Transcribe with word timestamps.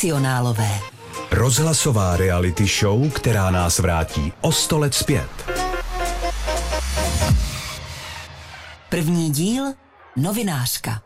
Profesionálové. 0.00 0.80
Rozhlasová 1.30 2.16
reality 2.16 2.66
show, 2.66 3.12
která 3.12 3.50
nás 3.50 3.78
vrátí 3.78 4.32
o 4.40 4.52
sto 4.52 4.78
let 4.78 4.94
zpět. 4.94 5.30
První 8.88 9.30
díl 9.30 9.64
Novinářka. 10.16 11.02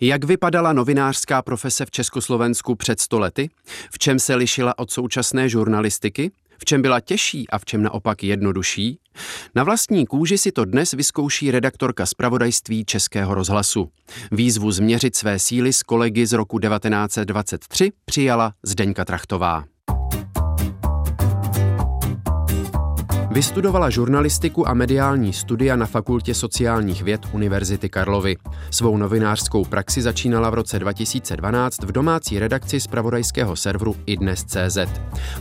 Jak 0.00 0.24
vypadala 0.24 0.72
novinářská 0.72 1.42
profese 1.42 1.86
v 1.86 1.90
Československu 1.90 2.74
před 2.74 3.00
stolety? 3.00 3.50
V 3.92 3.98
čem 3.98 4.18
se 4.18 4.34
lišila 4.34 4.78
od 4.78 4.90
současné 4.90 5.48
žurnalistiky? 5.48 6.30
V 6.58 6.64
čem 6.64 6.82
byla 6.82 7.00
těžší 7.00 7.48
a 7.48 7.58
v 7.58 7.64
čem 7.64 7.82
naopak 7.82 8.22
jednodušší? 8.24 8.98
Na 9.54 9.64
vlastní 9.64 10.06
kůži 10.06 10.38
si 10.38 10.52
to 10.52 10.64
dnes 10.64 10.92
vyzkouší 10.92 11.50
redaktorka 11.50 12.06
zpravodajství 12.06 12.84
Českého 12.84 13.34
rozhlasu. 13.34 13.88
Výzvu 14.32 14.72
změřit 14.72 15.16
své 15.16 15.38
síly 15.38 15.72
s 15.72 15.82
kolegy 15.82 16.26
z 16.26 16.32
roku 16.32 16.58
1923 16.58 17.92
přijala 18.04 18.52
Zdeňka 18.62 19.04
Trachtová. 19.04 19.64
Vystudovala 23.36 23.90
žurnalistiku 23.90 24.68
a 24.68 24.74
mediální 24.74 25.32
studia 25.32 25.76
na 25.76 25.86
Fakultě 25.86 26.34
sociálních 26.34 27.02
věd 27.02 27.20
Univerzity 27.32 27.88
Karlovy. 27.88 28.36
Svou 28.70 28.96
novinářskou 28.96 29.64
praxi 29.64 30.02
začínala 30.02 30.50
v 30.50 30.54
roce 30.54 30.78
2012 30.78 31.82
v 31.82 31.92
domácí 31.92 32.38
redakci 32.38 32.80
zpravodajského 32.80 33.56
serveru 33.56 33.96
iDnes.cz. 34.06 34.78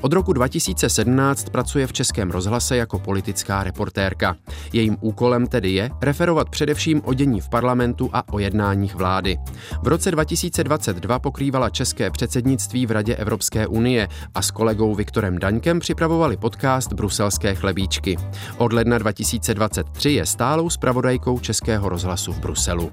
Od 0.01 0.13
roku 0.13 0.33
2017 0.33 1.49
pracuje 1.49 1.87
v 1.87 1.93
Českém 1.93 2.31
rozhlase 2.31 2.77
jako 2.77 2.99
politická 2.99 3.63
reportérka. 3.63 4.35
Jejím 4.73 4.97
úkolem 5.01 5.47
tedy 5.47 5.71
je 5.71 5.89
referovat 6.01 6.49
především 6.49 7.01
o 7.05 7.13
dění 7.13 7.41
v 7.41 7.49
parlamentu 7.49 8.09
a 8.13 8.33
o 8.33 8.39
jednáních 8.39 8.95
vlády. 8.95 9.37
V 9.83 9.87
roce 9.87 10.11
2022 10.11 11.19
pokrývala 11.19 11.69
české 11.69 12.11
předsednictví 12.11 12.85
v 12.85 12.91
Radě 12.91 13.15
Evropské 13.15 13.67
unie 13.67 14.07
a 14.33 14.41
s 14.41 14.51
kolegou 14.51 14.95
Viktorem 14.95 15.39
Daňkem 15.39 15.79
připravovali 15.79 16.37
podcast 16.37 16.93
Bruselské 16.93 17.55
chlebí 17.55 17.84
Havlíčky. 17.85 18.17
Od 18.57 18.73
ledna 18.73 18.97
2023 18.97 20.09
je 20.09 20.25
stálou 20.25 20.69
zpravodajkou 20.69 21.39
Českého 21.39 21.89
rozhlasu 21.89 22.33
v 22.33 22.39
Bruselu. 22.39 22.91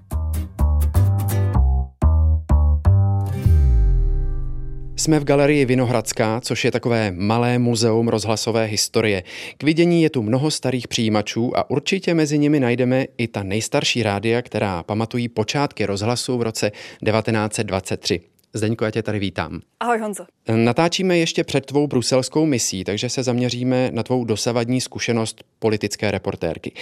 Jsme 4.97 5.21
v 5.21 5.25
galerii 5.25 5.65
Vinohradská, 5.65 6.41
což 6.41 6.65
je 6.65 6.71
takové 6.71 7.11
malé 7.11 7.59
muzeum 7.59 8.09
rozhlasové 8.09 8.65
historie. 8.65 9.23
K 9.59 9.63
vidění 9.63 10.03
je 10.03 10.11
tu 10.11 10.23
mnoho 10.23 10.51
starých 10.51 10.89
přijímačů 10.89 11.59
a 11.59 11.71
určitě 11.71 12.15
mezi 12.15 12.39
nimi 12.39 12.61
najdeme 12.61 13.07
i 13.19 13.29
ta 13.29 13.43
nejstarší 13.43 14.03
rádia, 14.03 14.43
která 14.43 14.83
pamatují 14.83 15.29
počátky 15.29 15.87
rozhlasu 15.87 16.39
v 16.39 16.43
roce 16.43 16.71
1923. 16.71 18.32
Zdeňko, 18.55 18.85
já 18.85 18.91
tě 18.91 19.03
tady 19.03 19.19
vítám. 19.19 19.61
Ahoj 19.81 19.99
Honzo. 19.99 20.25
Natáčíme 20.57 21.19
ještě 21.19 21.45
před 21.45 21.67
tvou 21.67 21.87
bruselskou 21.87 22.47
misí, 22.47 22.85
takže 22.85 23.09
se 23.09 23.23
zaměříme 23.23 23.91
na 23.93 24.03
tvou 24.03 24.25
dosavadní 24.25 24.81
zkušenost 24.81 25.45
politické 25.59 26.11
reportérky. 26.11 26.73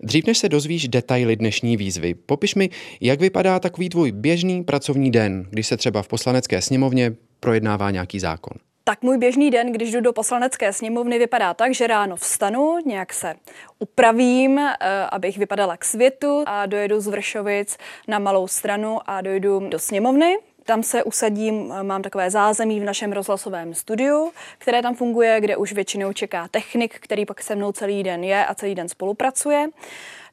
Dřív 0.00 0.26
než 0.26 0.38
se 0.38 0.48
dozvíš 0.48 0.88
detaily 0.88 1.36
dnešní 1.36 1.76
výzvy, 1.76 2.14
popiš 2.14 2.54
mi, 2.54 2.70
jak 3.00 3.20
vypadá 3.20 3.60
takový 3.60 3.88
tvůj 3.88 4.12
běžný 4.12 4.64
pracovní 4.64 5.10
den, 5.10 5.46
když 5.50 5.66
se 5.66 5.76
třeba 5.76 6.02
v 6.02 6.08
poslanecké 6.08 6.62
sněmovně 6.62 7.12
projednává 7.40 7.90
nějaký 7.90 8.20
zákon. 8.20 8.52
Tak 8.84 9.02
můj 9.02 9.18
běžný 9.18 9.50
den, 9.50 9.72
když 9.72 9.92
jdu 9.92 10.00
do 10.00 10.12
poslanecké 10.12 10.72
sněmovny, 10.72 11.18
vypadá 11.18 11.54
tak, 11.54 11.74
že 11.74 11.86
ráno 11.86 12.16
vstanu, 12.16 12.78
nějak 12.86 13.12
se 13.12 13.34
upravím, 13.78 14.58
eh, 14.58 14.76
abych 15.12 15.38
vypadala 15.38 15.76
k 15.76 15.84
světu 15.84 16.44
a 16.46 16.66
dojedu 16.66 17.00
z 17.00 17.06
Vršovic 17.06 17.76
na 18.08 18.18
malou 18.18 18.46
stranu 18.46 18.98
a 19.06 19.20
dojdu 19.20 19.68
do 19.68 19.78
sněmovny, 19.78 20.36
tam 20.68 20.82
se 20.82 21.04
usadím, 21.04 21.74
mám 21.82 22.02
takové 22.02 22.30
zázemí 22.30 22.80
v 22.80 22.84
našem 22.84 23.12
rozhlasovém 23.12 23.74
studiu, 23.74 24.32
které 24.58 24.82
tam 24.82 24.94
funguje, 24.94 25.40
kde 25.40 25.56
už 25.56 25.72
většinou 25.72 26.12
čeká 26.12 26.48
technik, 26.48 27.00
který 27.00 27.26
pak 27.26 27.42
se 27.42 27.54
mnou 27.54 27.72
celý 27.72 28.02
den 28.02 28.24
je 28.24 28.46
a 28.46 28.54
celý 28.54 28.74
den 28.74 28.88
spolupracuje. 28.88 29.68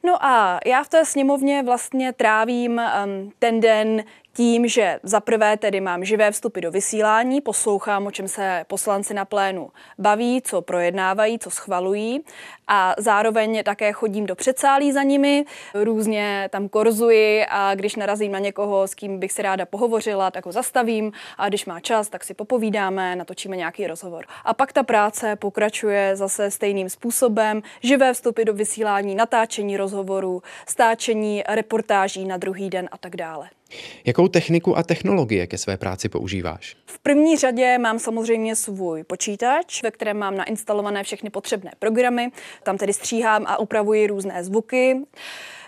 No 0.04 0.26
a 0.26 0.60
já 0.66 0.84
v 0.84 0.90
té 0.90 1.06
sněmovně 1.06 1.64
vlastně 1.64 2.14
trávím 2.14 2.72
um, 2.72 3.32
ten 3.40 3.60
den 3.60 4.04
tím, 4.36 4.68
že 4.68 5.00
za 5.04 5.20
prvé 5.20 5.58
tedy 5.58 5.82
mám 5.82 6.06
živé 6.06 6.32
vstupy 6.32 6.62
do 6.62 6.72
vysílání, 6.72 7.42
poslouchám, 7.42 8.06
o 8.06 8.12
čem 8.12 8.28
se 8.28 8.66
poslanci 8.68 9.14
na 9.14 9.26
plénu 9.26 9.70
baví, 9.98 10.42
co 10.42 10.62
projednávají, 10.62 11.40
co 11.40 11.50
schvalují 11.50 12.22
a 12.68 12.96
zároveň 12.98 13.64
také 13.64 13.92
chodím 13.92 14.26
do 14.26 14.36
předsálí 14.36 14.92
za 14.92 15.04
nimi, 15.04 15.46
různě 15.74 16.50
tam 16.52 16.70
korzuji 16.70 17.46
a 17.50 17.76
když 17.76 17.96
narazím 17.96 18.32
na 18.32 18.40
někoho, 18.40 18.88
s 18.88 18.96
kým 18.96 19.20
bych 19.20 19.32
si 19.32 19.42
ráda 19.42 19.66
pohovořila, 19.66 20.32
tak 20.32 20.46
ho 20.46 20.52
zastavím 20.52 21.12
a 21.38 21.48
když 21.48 21.66
má 21.66 21.80
čas, 21.80 22.10
tak 22.10 22.24
si 22.24 22.34
popovídáme, 22.34 23.16
natočíme 23.16 23.56
nějaký 23.58 23.88
rozhovor. 23.88 24.26
A 24.44 24.54
pak 24.54 24.74
ta 24.74 24.84
práce 24.84 25.36
pokračuje 25.36 26.16
zase 26.16 26.52
stejným 26.52 26.90
způsobem, 26.90 27.62
živé 27.82 28.14
vstupy 28.14 28.44
do 28.44 28.54
vysílání, 28.54 29.16
natáčení 29.16 29.78
rozhovorů, 29.78 30.42
stáčení 30.68 31.44
reportáží 31.48 32.26
na 32.26 32.38
druhý 32.38 32.70
den 32.70 32.90
a 32.92 32.98
tak 32.98 33.16
dále. 33.16 33.50
Jakou 34.06 34.28
techniku 34.28 34.78
a 34.78 34.84
technologie 34.84 35.48
ke 35.48 35.58
své 35.58 35.78
práci 35.78 36.10
používáš? 36.10 36.76
V 36.86 37.00
první 37.00 37.38
řadě 37.38 37.78
mám 37.78 38.00
samozřejmě 38.00 38.56
svůj 38.56 39.04
počítač, 39.04 39.84
ve 39.84 39.92
kterém 39.92 40.18
mám 40.18 40.38
nainstalované 40.38 41.04
všechny 41.04 41.30
potřebné 41.30 41.72
programy. 41.80 42.32
Tam 42.64 42.78
tedy 42.78 42.94
stříhám 42.94 43.44
a 43.48 43.60
upravuji 43.60 44.08
různé 44.08 44.44
zvuky. 44.44 44.98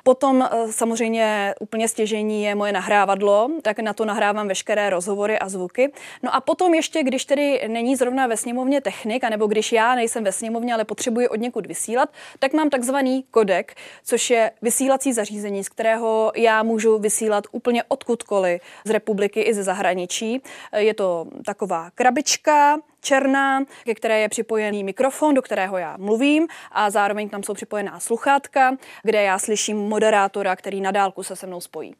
Potom 0.08 0.42
eh, 0.42 0.72
samozřejmě 0.72 1.56
úplně 1.60 1.88
stěžení 1.88 2.44
je 2.44 2.56
moje 2.56 2.72
nahrávadlo, 2.72 3.50
tak 3.62 3.80
na 3.80 3.94
to 3.94 4.06
nahrávám 4.06 4.48
veškeré 4.48 4.90
rozhovory 4.90 5.40
a 5.40 5.50
zvuky. 5.50 5.92
No 6.24 6.36
a 6.36 6.42
potom 6.42 6.74
ještě, 6.74 7.04
když 7.04 7.26
tedy 7.26 7.68
není 7.68 7.96
zrovna 7.96 8.28
ve 8.28 8.38
sněmovně 8.38 8.82
technik, 8.82 9.24
anebo 9.24 9.48
když 9.48 9.72
já 9.72 9.96
nejsem 9.96 10.24
ve 10.24 10.32
sněmovně, 10.32 10.74
ale 10.74 10.86
potřebuji 10.86 11.28
od 11.28 11.36
někud 11.36 11.66
vysílat, 11.66 12.10
tak 12.40 12.54
mám 12.54 12.70
takzvaný 12.70 13.24
kodek, 13.32 13.76
což 14.04 14.30
je 14.30 14.52
vysílací 14.62 15.14
zařízení, 15.14 15.64
z 15.64 15.70
kterého 15.70 16.32
já 16.36 16.64
můžu 16.64 17.00
vysílat 17.00 17.44
úplně 17.52 17.84
odkudkoliv 17.84 18.62
z 18.86 18.90
republiky 18.90 19.42
i 19.42 19.54
ze 19.54 19.64
zahraničí. 19.64 20.42
Je 20.78 20.94
to 20.94 21.26
taková 21.46 21.90
krabička, 21.96 22.78
černá, 23.02 23.66
ke 23.84 23.96
které 23.96 24.20
je 24.20 24.30
připojený 24.30 24.84
mikrofon, 24.84 25.34
do 25.34 25.42
kterého 25.42 25.78
já 25.78 25.98
mluvím 25.98 26.48
a 26.72 26.90
zároveň 26.90 27.30
tam 27.30 27.44
jsou 27.44 27.54
připojená 27.54 28.00
sluchátka, 28.00 28.78
kde 29.04 29.24
já 29.24 29.40
slyším 29.40 29.78
moderátora, 29.78 30.56
který 30.56 30.82
na 30.82 30.92
dálku 30.92 31.24
se 31.24 31.36
se 31.36 31.48
mnou 31.48 31.62
spojí. 31.62 31.96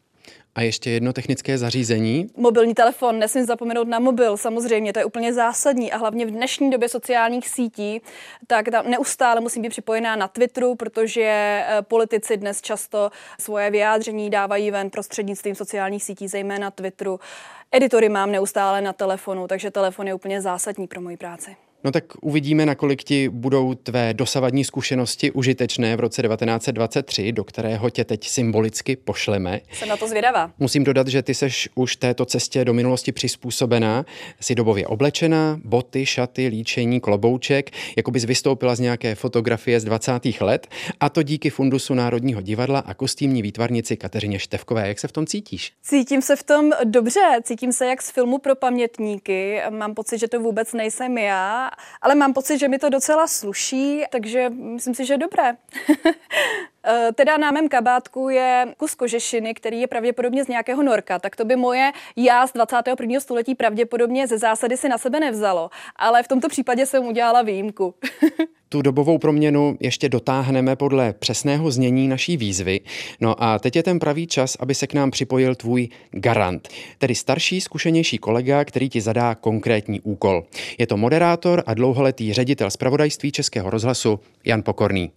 A 0.56 0.62
ještě 0.62 0.90
jedno 0.90 1.14
technické 1.14 1.58
zařízení. 1.58 2.30
Mobilní 2.38 2.74
telefon, 2.74 3.20
nesmím 3.20 3.46
zapomenout 3.46 3.88
na 3.88 4.00
mobil, 4.00 4.38
samozřejmě, 4.38 4.94
to 4.94 5.00
je 5.00 5.06
úplně 5.06 5.34
zásadní 5.34 5.92
a 5.92 5.98
hlavně 5.98 6.26
v 6.26 6.32
dnešní 6.32 6.70
době 6.72 6.90
sociálních 6.90 7.50
sítí, 7.50 8.02
tak 8.48 8.66
tam 8.72 8.90
neustále 8.90 9.42
musím 9.42 9.62
být 9.62 9.70
připojená 9.70 10.16
na 10.16 10.28
Twitteru, 10.28 10.76
protože 10.76 11.22
eh, 11.24 11.82
politici 11.82 12.38
dnes 12.38 12.62
často 12.62 13.12
svoje 13.40 13.72
vyjádření 13.72 14.30
dávají 14.30 14.72
ven 14.72 14.90
prostřednictvím 14.90 15.56
sociálních 15.56 16.04
sítí, 16.04 16.28
zejména 16.28 16.72
Twitteru. 16.72 17.20
Editory 17.72 18.10
mám 18.10 18.32
neustále 18.32 18.82
na 18.82 18.94
telefonu, 18.94 19.48
takže 19.48 19.72
telefon 19.72 20.08
je 20.08 20.14
úplně 20.14 20.42
zásadní 20.42 20.88
pro 20.88 21.02
moji 21.02 21.18
práci. 21.18 21.67
No 21.84 21.92
tak 21.92 22.04
uvidíme, 22.22 22.66
nakolik 22.66 23.04
ti 23.04 23.30
budou 23.30 23.74
tvé 23.74 24.14
dosavadní 24.14 24.64
zkušenosti 24.64 25.32
užitečné 25.32 25.96
v 25.96 26.00
roce 26.00 26.22
1923, 26.22 27.32
do 27.32 27.44
kterého 27.44 27.90
tě 27.90 28.06
teď 28.06 28.28
symbolicky 28.28 28.96
pošleme. 28.96 29.60
Jsem 29.72 29.90
na 29.90 29.98
to 29.98 30.08
zvědavá. 30.08 30.52
Musím 30.60 30.84
dodat, 30.84 31.08
že 31.08 31.24
ty 31.24 31.34
seš 31.34 31.70
už 31.76 31.96
této 31.96 32.26
cestě 32.26 32.66
do 32.66 32.74
minulosti 32.74 33.12
přizpůsobená. 33.12 34.06
Jsi 34.40 34.56
dobově 34.56 34.88
oblečená, 34.88 35.60
boty, 35.64 36.06
šaty, 36.06 36.48
líčení, 36.48 37.00
klobouček, 37.00 37.70
jako 37.98 38.12
bys 38.12 38.26
vystoupila 38.26 38.76
z 38.76 38.80
nějaké 38.80 39.16
fotografie 39.16 39.80
z 39.80 39.84
20. 39.84 40.26
let, 40.42 40.68
a 41.00 41.10
to 41.10 41.24
díky 41.24 41.50
fundusu 41.50 41.94
Národního 41.94 42.42
divadla 42.42 42.80
a 42.80 42.94
kostýmní 42.94 43.42
výtvarnici 43.42 43.98
Kateřině 43.98 44.40
Števkové. 44.40 44.88
Jak 44.88 45.00
se 45.00 45.08
v 45.08 45.12
tom 45.12 45.26
cítíš? 45.26 45.74
Cítím 45.84 46.22
se 46.22 46.36
v 46.36 46.44
tom 46.44 46.72
dobře, 46.84 47.40
cítím 47.44 47.74
se 47.74 47.86
jak 47.86 48.02
z 48.02 48.12
filmu 48.12 48.38
pro 48.38 48.56
pamětníky. 48.56 49.62
Mám 49.70 49.94
pocit, 49.94 50.18
že 50.18 50.28
to 50.28 50.40
vůbec 50.40 50.74
nejsem 50.74 51.18
já 51.18 51.67
ale 52.02 52.16
mám 52.16 52.34
pocit, 52.34 52.58
že 52.58 52.68
mi 52.68 52.80
to 52.80 52.90
docela 52.90 53.28
sluší, 53.28 54.04
takže 54.12 54.50
myslím 54.50 54.96
si, 54.96 55.06
že 55.06 55.14
je 55.14 55.18
dobré. 55.18 55.56
Eh, 56.90 57.12
teda 57.14 57.38
na 57.38 57.52
mém 57.52 57.70
kabátku 57.70 58.30
je 58.30 58.74
kus 58.78 58.96
kožešiny, 58.96 59.54
který 59.54 59.82
je 59.82 59.88
pravděpodobně 59.88 60.44
z 60.44 60.48
nějakého 60.48 60.84
norka, 60.84 61.20
tak 61.20 61.36
to 61.36 61.46
by 61.46 61.56
moje 61.56 61.92
já 62.16 62.48
z 62.48 62.54
21. 62.54 63.20
století 63.20 63.56
pravděpodobně 63.56 64.28
ze 64.28 64.38
zásady 64.38 64.78
si 64.78 64.90
na 64.90 64.98
sebe 64.98 65.20
nevzalo, 65.20 65.70
ale 65.96 66.24
v 66.24 66.28
tomto 66.28 66.50
případě 66.50 66.86
jsem 66.86 67.06
udělala 67.06 67.42
výjimku. 67.42 67.96
tu 68.70 68.82
dobovou 68.82 69.18
proměnu 69.18 69.78
ještě 69.80 70.10
dotáhneme 70.10 70.76
podle 70.76 71.14
přesného 71.14 71.72
znění 71.72 72.08
naší 72.08 72.38
výzvy. 72.38 72.80
No 73.22 73.44
a 73.44 73.60
teď 73.60 73.76
je 73.76 73.84
ten 73.84 74.00
pravý 74.00 74.28
čas, 74.28 74.58
aby 74.60 74.76
se 74.76 74.88
k 74.88 74.94
nám 74.94 75.12
připojil 75.12 75.56
tvůj 75.56 75.90
garant, 76.12 76.68
tedy 76.98 77.16
starší, 77.16 77.62
zkušenější 77.62 78.18
kolega, 78.18 78.66
který 78.66 78.90
ti 78.90 79.02
zadá 79.02 79.36
konkrétní 79.36 80.02
úkol. 80.02 80.44
Je 80.78 80.88
to 80.88 80.98
moderátor 80.98 81.64
a 81.66 81.74
dlouholetý 81.74 82.34
ředitel 82.34 82.70
zpravodajství 82.70 83.32
Českého 83.32 83.70
rozhlasu 83.70 84.20
Jan 84.46 84.64
Pokorný. 84.64 85.12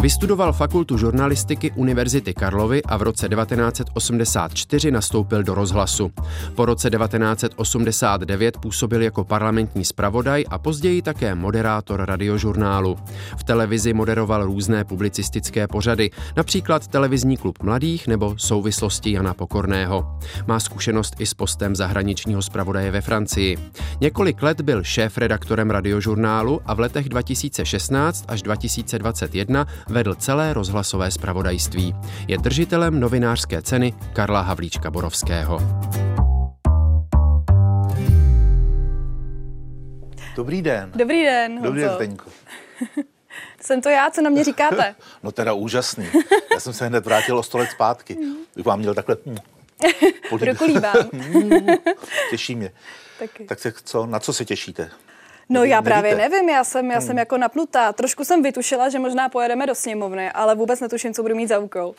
Vystudoval 0.00 0.52
fakultu 0.52 0.98
žurnalistiky 0.98 1.70
Univerzity 1.70 2.34
Karlovy 2.34 2.82
a 2.82 2.96
v 2.96 3.02
roce 3.02 3.28
1984 3.28 4.90
nastoupil 4.90 5.42
do 5.42 5.54
rozhlasu. 5.54 6.10
Po 6.54 6.64
roce 6.64 6.90
1989 6.90 8.56
působil 8.58 9.02
jako 9.02 9.24
parlamentní 9.24 9.84
zpravodaj 9.84 10.44
a 10.50 10.58
později 10.58 11.02
také 11.02 11.34
moderátor 11.34 12.04
radiožurnálu. 12.04 12.98
V 13.38 13.44
televizi 13.44 13.92
moderoval 13.92 14.44
různé 14.44 14.84
publicistické 14.84 15.68
pořady, 15.68 16.10
například 16.36 16.88
televizní 16.88 17.36
klub 17.36 17.62
mladých 17.62 18.06
nebo 18.08 18.34
souvislosti 18.36 19.12
Jana 19.12 19.34
Pokorného. 19.34 20.18
Má 20.46 20.60
zkušenost 20.60 21.14
i 21.18 21.26
s 21.26 21.34
postem 21.34 21.76
zahraničního 21.76 22.42
zpravodaje 22.42 22.90
ve 22.90 23.00
Francii. 23.00 23.56
Několik 24.00 24.42
let 24.42 24.60
byl 24.60 24.84
šéf-redaktorem 24.84 25.70
radiožurnálu 25.70 26.60
a 26.66 26.74
v 26.74 26.80
letech 26.80 27.08
2016 27.08 28.24
až 28.28 28.42
2021 28.42 29.66
vedl 29.90 30.14
celé 30.14 30.52
rozhlasové 30.52 31.10
zpravodajství. 31.10 31.94
Je 32.28 32.38
držitelem 32.38 33.00
novinářské 33.00 33.62
ceny 33.62 33.94
Karla 34.12 34.40
Havlíčka 34.40 34.90
Borovského. 34.90 35.60
Dobrý 40.36 40.62
den. 40.62 40.92
Dobrý 40.94 41.22
den, 41.24 41.62
Dobrý 41.62 41.80
den. 41.80 41.90
Zdeňko. 41.94 42.30
Jsem 43.60 43.80
to 43.82 43.88
já, 43.88 44.10
co 44.10 44.22
na 44.22 44.30
mě 44.30 44.44
říkáte? 44.44 44.94
No 45.22 45.32
teda 45.32 45.52
úžasný. 45.52 46.06
Já 46.54 46.60
jsem 46.60 46.72
se 46.72 46.86
hned 46.86 47.04
vrátil 47.04 47.38
o 47.38 47.42
sto 47.42 47.58
let 47.58 47.70
zpátky. 47.70 48.18
Bych 48.56 48.64
vám 48.66 48.78
měl 48.78 48.94
takhle... 48.94 49.16
hm, 49.26 49.36
políbit. 50.28 50.58
Prokulívám. 50.58 50.96
Těší 52.30 52.54
mě. 52.54 52.72
Taky. 53.18 53.44
Tak 53.44 53.58
se 53.58 53.72
co, 53.84 54.06
na 54.06 54.20
co 54.20 54.32
se 54.32 54.44
těšíte? 54.44 54.90
No 55.48 55.64
já 55.64 55.82
právě 55.82 56.10
nevíte? 56.14 56.28
nevím, 56.28 56.48
já 56.48 56.64
jsem, 56.64 56.90
já 56.90 57.00
jsem 57.00 57.18
jako 57.18 57.36
napnutá. 57.38 57.92
Trošku 57.92 58.24
jsem 58.24 58.42
vytušila, 58.42 58.88
že 58.88 58.98
možná 58.98 59.28
pojedeme 59.28 59.66
do 59.66 59.74
sněmovny, 59.74 60.30
ale 60.32 60.54
vůbec 60.54 60.80
netuším, 60.80 61.14
co 61.14 61.22
budu 61.22 61.34
mít 61.34 61.46
za 61.46 61.58
úkol. 61.58 61.94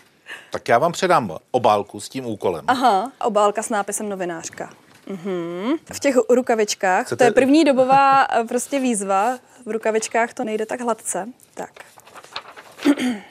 Tak 0.52 0.70
já 0.70 0.78
vám 0.78 0.92
předám 0.92 1.38
obálku 1.52 2.00
s 2.00 2.10
tím 2.10 2.26
úkolem. 2.26 2.66
Aha, 2.68 3.12
obálka 3.22 3.64
s 3.64 3.70
nápisem 3.70 4.10
novinářka. 4.10 4.70
Mhm. 5.08 5.74
V 5.94 6.00
těch 6.00 6.16
rukavičkách, 6.30 7.06
Chcete- 7.06 7.18
to 7.18 7.24
je 7.24 7.32
první 7.32 7.64
dobová 7.64 8.24
eh, 8.32 8.44
prostě 8.44 8.80
výzva, 8.80 9.38
v 9.66 9.70
rukavičkách 9.72 10.34
to 10.34 10.44
nejde 10.44 10.66
tak 10.66 10.82
hladce. 10.82 11.28
Tak. 11.54 11.72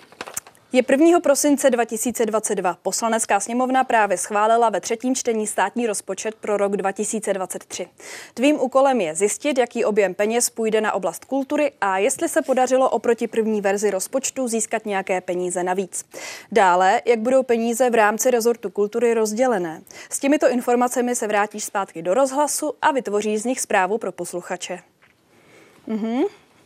Je 0.72 0.82
1. 0.88 1.20
prosince 1.20 1.70
2022. 1.70 2.78
Poslanecká 2.82 3.40
sněmovna 3.40 3.84
právě 3.84 4.18
schválila 4.18 4.70
ve 4.70 4.80
třetím 4.80 5.14
čtení 5.14 5.46
státní 5.46 5.86
rozpočet 5.86 6.34
pro 6.34 6.56
rok 6.56 6.76
2023. 6.76 7.88
Tvým 8.34 8.60
úkolem 8.60 9.00
je 9.00 9.14
zjistit, 9.14 9.58
jaký 9.58 9.84
objem 9.84 10.14
peněz 10.14 10.50
půjde 10.50 10.80
na 10.80 10.92
oblast 10.92 11.24
kultury 11.24 11.72
a 11.80 11.98
jestli 11.98 12.28
se 12.28 12.42
podařilo 12.42 12.90
oproti 12.90 13.26
první 13.26 13.60
verzi 13.60 13.90
rozpočtu 13.90 14.48
získat 14.48 14.86
nějaké 14.86 15.20
peníze 15.20 15.62
navíc. 15.62 16.04
Dále, 16.52 17.02
jak 17.04 17.18
budou 17.18 17.42
peníze 17.42 17.90
v 17.90 17.94
rámci 17.94 18.30
rezortu 18.30 18.70
kultury 18.70 19.14
rozdělené. 19.14 19.82
S 20.10 20.18
těmito 20.18 20.48
informacemi 20.48 21.14
se 21.14 21.26
vrátíš 21.26 21.64
zpátky 21.64 22.02
do 22.02 22.14
rozhlasu 22.14 22.74
a 22.82 22.92
vytvoříš 22.92 23.42
z 23.42 23.44
nich 23.44 23.60
zprávu 23.60 23.98
pro 23.98 24.12
posluchače. 24.12 24.78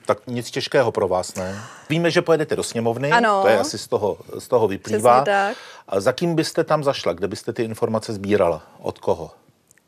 Tak 0.07 0.19
nic 0.27 0.51
těžkého 0.51 0.93
pro 0.93 1.09
vás, 1.09 1.35
ne? 1.35 1.61
Víme, 1.91 2.11
že 2.11 2.23
pojedete 2.23 2.57
do 2.57 2.63
sněmovny, 2.63 3.11
Ano. 3.13 3.43
to 3.43 3.49
je 3.49 3.59
asi 3.59 3.79
z 3.79 3.89
toho, 3.89 4.19
z 4.39 4.49
toho 4.49 4.69
vyplývá. 4.69 5.23
Přesně 5.23 5.33
tak. 5.33 5.57
A 5.89 6.01
za 6.01 6.13
kým 6.13 6.35
byste 6.35 6.65
tam 6.65 6.85
zašla? 6.85 7.13
Kde 7.13 7.29
byste 7.29 7.53
ty 7.53 7.63
informace 7.63 8.13
sbírala? 8.13 8.63
Od 8.81 8.99
koho? 8.99 9.31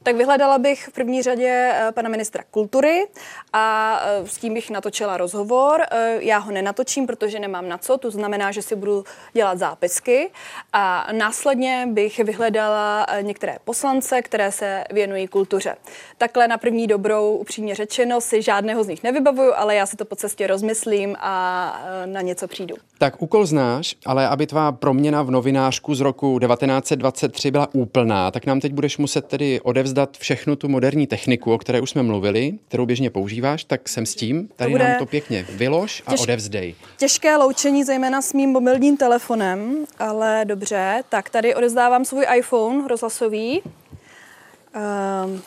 Tak 0.05 0.17
vyhledala 0.17 0.59
bych 0.59 0.89
v 0.89 0.93
první 0.93 1.23
řadě 1.23 1.73
eh, 1.75 1.93
pana 1.93 2.09
ministra 2.09 2.43
kultury 2.51 3.07
a 3.53 3.99
eh, 4.05 4.29
s 4.29 4.39
tím 4.39 4.55
bych 4.55 4.71
natočila 4.71 5.17
rozhovor. 5.17 5.83
Eh, 5.91 6.17
Já 6.21 6.39
ho 6.39 6.53
nenatočím, 6.53 7.07
protože 7.07 7.39
nemám 7.41 7.69
na 7.69 7.79
co, 7.79 7.99
to 7.99 8.11
znamená, 8.11 8.53
že 8.53 8.63
si 8.63 8.77
budu 8.77 9.05
dělat 9.33 9.59
zápisky 9.59 10.31
a 10.73 11.09
následně 11.13 11.89
bych 11.91 12.19
vyhledala 12.19 13.07
některé 13.21 13.57
poslance, 13.65 14.23
které 14.23 14.53
se 14.53 14.85
věnují 14.93 15.29
kultuře. 15.29 15.77
Takhle 16.19 16.49
na 16.49 16.59
první 16.59 16.87
dobrou, 16.87 17.37
upřímně 17.37 17.75
řečeno, 17.75 18.21
si 18.21 18.43
žádného 18.43 18.85
z 18.85 18.89
nich 18.89 19.03
nevybavuju, 19.03 19.53
ale 19.57 19.75
já 19.75 19.87
si 19.87 19.97
to 19.97 20.05
po 20.05 20.17
cestě 20.17 20.47
rozmyslím 20.47 21.17
a 21.21 21.81
na 22.07 22.21
něco 22.21 22.49
přijdu. 22.49 22.77
Tak 22.99 23.23
úkol 23.23 23.47
znáš, 23.47 23.97
ale 24.07 24.29
aby 24.29 24.47
tvá 24.47 24.73
proměna 24.73 25.23
v 25.23 25.31
novinářku 25.31 25.95
z 25.95 26.01
roku 26.01 26.39
1923 26.39 27.51
byla 27.51 27.69
úplná, 27.73 28.31
tak 28.31 28.47
nám 28.47 28.61
teď 28.61 28.73
budeš 28.73 28.99
muset 28.99 29.25
tedy 29.27 29.61
odevzdat 29.61 29.94
všechnu 30.19 30.57
tu 30.57 30.69
moderní 30.69 31.07
techniku, 31.07 31.53
o 31.53 31.59
které 31.59 31.81
už 31.81 31.91
jsme 31.91 32.03
mluvili, 32.03 32.59
kterou 32.69 32.87
běžně 32.87 33.11
používáš, 33.11 33.65
tak 33.65 33.89
jsem 33.89 34.07
s 34.07 34.15
tím. 34.15 34.49
Tady 34.57 34.71
bude 34.71 34.89
nám 34.89 34.99
to 34.99 35.07
pěkně 35.07 35.47
vylož 35.51 36.03
a 36.07 36.13
těž- 36.13 36.23
odevzdej. 36.23 36.75
Těžké 36.97 37.37
loučení, 37.37 37.85
zejména 37.85 38.23
s 38.23 38.33
mým 38.33 38.51
mobilním 38.51 38.97
telefonem, 38.97 39.87
ale 39.99 40.45
dobře. 40.45 41.03
Tak 41.09 41.31
tady 41.31 41.55
odezdávám 41.55 42.05
svůj 42.05 42.27
iPhone 42.37 42.89
rozhlasový. 42.89 43.63
Um, 43.63 45.43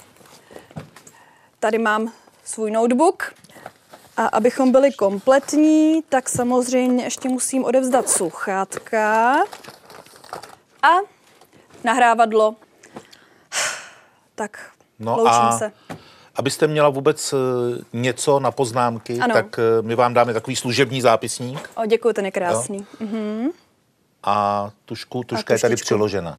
tady 1.59 1.77
mám 1.77 2.11
svůj 2.43 2.71
notebook. 2.71 3.33
A 4.17 4.25
abychom 4.25 4.71
byli 4.71 4.91
kompletní, 4.91 6.03
tak 6.09 6.29
samozřejmě 6.29 7.03
ještě 7.03 7.29
musím 7.29 7.63
odevzdat 7.63 8.09
sluchátka 8.09 9.35
a 10.83 10.89
nahrávadlo. 11.83 12.55
Tak, 14.37 14.69
No 14.99 15.11
loučím 15.17 15.27
a 15.41 15.57
se. 15.57 15.71
abyste 16.35 16.67
měla 16.67 16.89
vůbec 16.89 17.33
eh, 17.33 17.37
něco 17.93 18.39
na 18.39 18.51
poznámky, 18.51 19.19
Ano. 19.19 19.33
tak 19.33 19.59
eh, 19.59 19.81
my 19.81 19.95
vám 19.95 20.13
dáme 20.13 20.33
takový 20.33 20.55
služební 20.55 21.01
zápisník 21.01 21.69
O, 21.75 21.85
děkuji, 21.85 22.13
ten 22.13 22.25
je 22.25 22.31
krásný. 22.31 22.85
Mhm. 22.99 23.49
a 24.23 24.69
tušku, 24.85 25.23
tuška 25.23 25.53
je 25.53 25.59
tady 25.59 25.75
přiložena. 25.75 26.35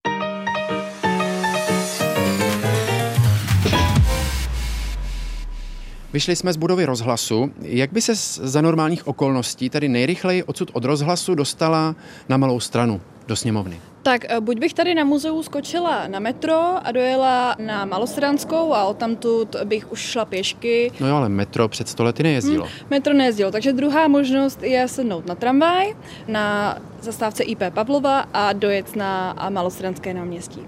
Vyšli 6.12 6.36
jsme 6.36 6.52
z 6.52 6.56
budovy 6.56 6.84
rozhlasu. 6.84 7.52
Jak 7.62 7.92
by 7.92 8.02
se 8.02 8.12
za 8.48 8.60
normálních 8.60 9.06
okolností 9.06 9.70
tady 9.70 9.88
nejrychleji 9.88 10.42
odsud 10.42 10.70
od 10.72 10.84
rozhlasu 10.84 11.34
dostala 11.34 11.94
na 12.28 12.36
malou 12.36 12.60
stranu 12.60 13.00
do 13.26 13.36
sněmovny? 13.36 13.80
Tak 14.02 14.24
eh, 14.28 14.40
buď 14.40 14.58
bych 14.58 14.74
tady 14.74 14.94
na 14.94 15.04
muzeu 15.04 15.42
skočila 15.42 16.06
na 16.08 16.18
metro 16.18 16.86
a 16.86 16.92
dojela 16.92 17.56
na 17.58 17.84
Malostranskou 17.84 18.74
a 18.74 18.84
odtamtud 18.84 19.56
bych 19.64 19.92
už 19.92 20.00
šla 20.00 20.24
pěšky. 20.24 20.92
No 21.00 21.08
jo, 21.08 21.16
ale 21.16 21.28
metro 21.28 21.68
před 21.68 21.88
stolety 21.88 22.22
nejezdilo. 22.22 22.64
Hm, 22.66 22.86
metro 22.90 23.14
nejezdilo, 23.14 23.50
takže 23.50 23.72
druhá 23.72 24.08
možnost 24.08 24.62
je 24.62 24.88
sednout 24.88 25.26
na 25.26 25.34
tramvaj 25.34 25.94
na 26.28 26.78
zastávce 27.00 27.42
IP 27.42 27.62
Pavlova 27.70 28.24
a 28.34 28.52
dojet 28.52 28.96
na 28.96 29.36
Malostranské 29.48 30.14
náměstí. 30.14 30.60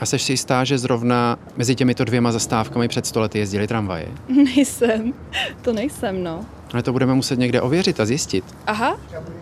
A 0.00 0.06
seš 0.06 0.22
si 0.22 0.32
jistá, 0.32 0.64
že 0.64 0.78
zrovna 0.78 1.38
mezi 1.56 1.74
těmito 1.74 2.04
dvěma 2.04 2.32
zastávkami 2.32 2.88
před 2.88 3.06
stolety 3.06 3.38
jezdily 3.38 3.66
tramvaje? 3.66 4.08
Nejsem, 4.28 5.14
to 5.62 5.72
nejsem, 5.72 6.24
no. 6.24 6.46
Ale 6.72 6.82
to 6.82 6.92
budeme 6.92 7.14
muset 7.14 7.38
někde 7.38 7.60
ověřit 7.60 8.00
a 8.00 8.06
zjistit. 8.06 8.44
Aha, 8.66 8.98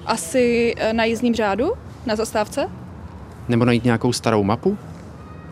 asi 0.06 0.74
eh, 0.76 0.92
na 0.92 1.04
jízdním 1.04 1.34
řádu, 1.34 1.72
na 2.06 2.16
zastávce? 2.16 2.70
Nebo 3.48 3.64
najít 3.64 3.84
nějakou 3.84 4.12
starou 4.12 4.42
mapu? 4.42 4.78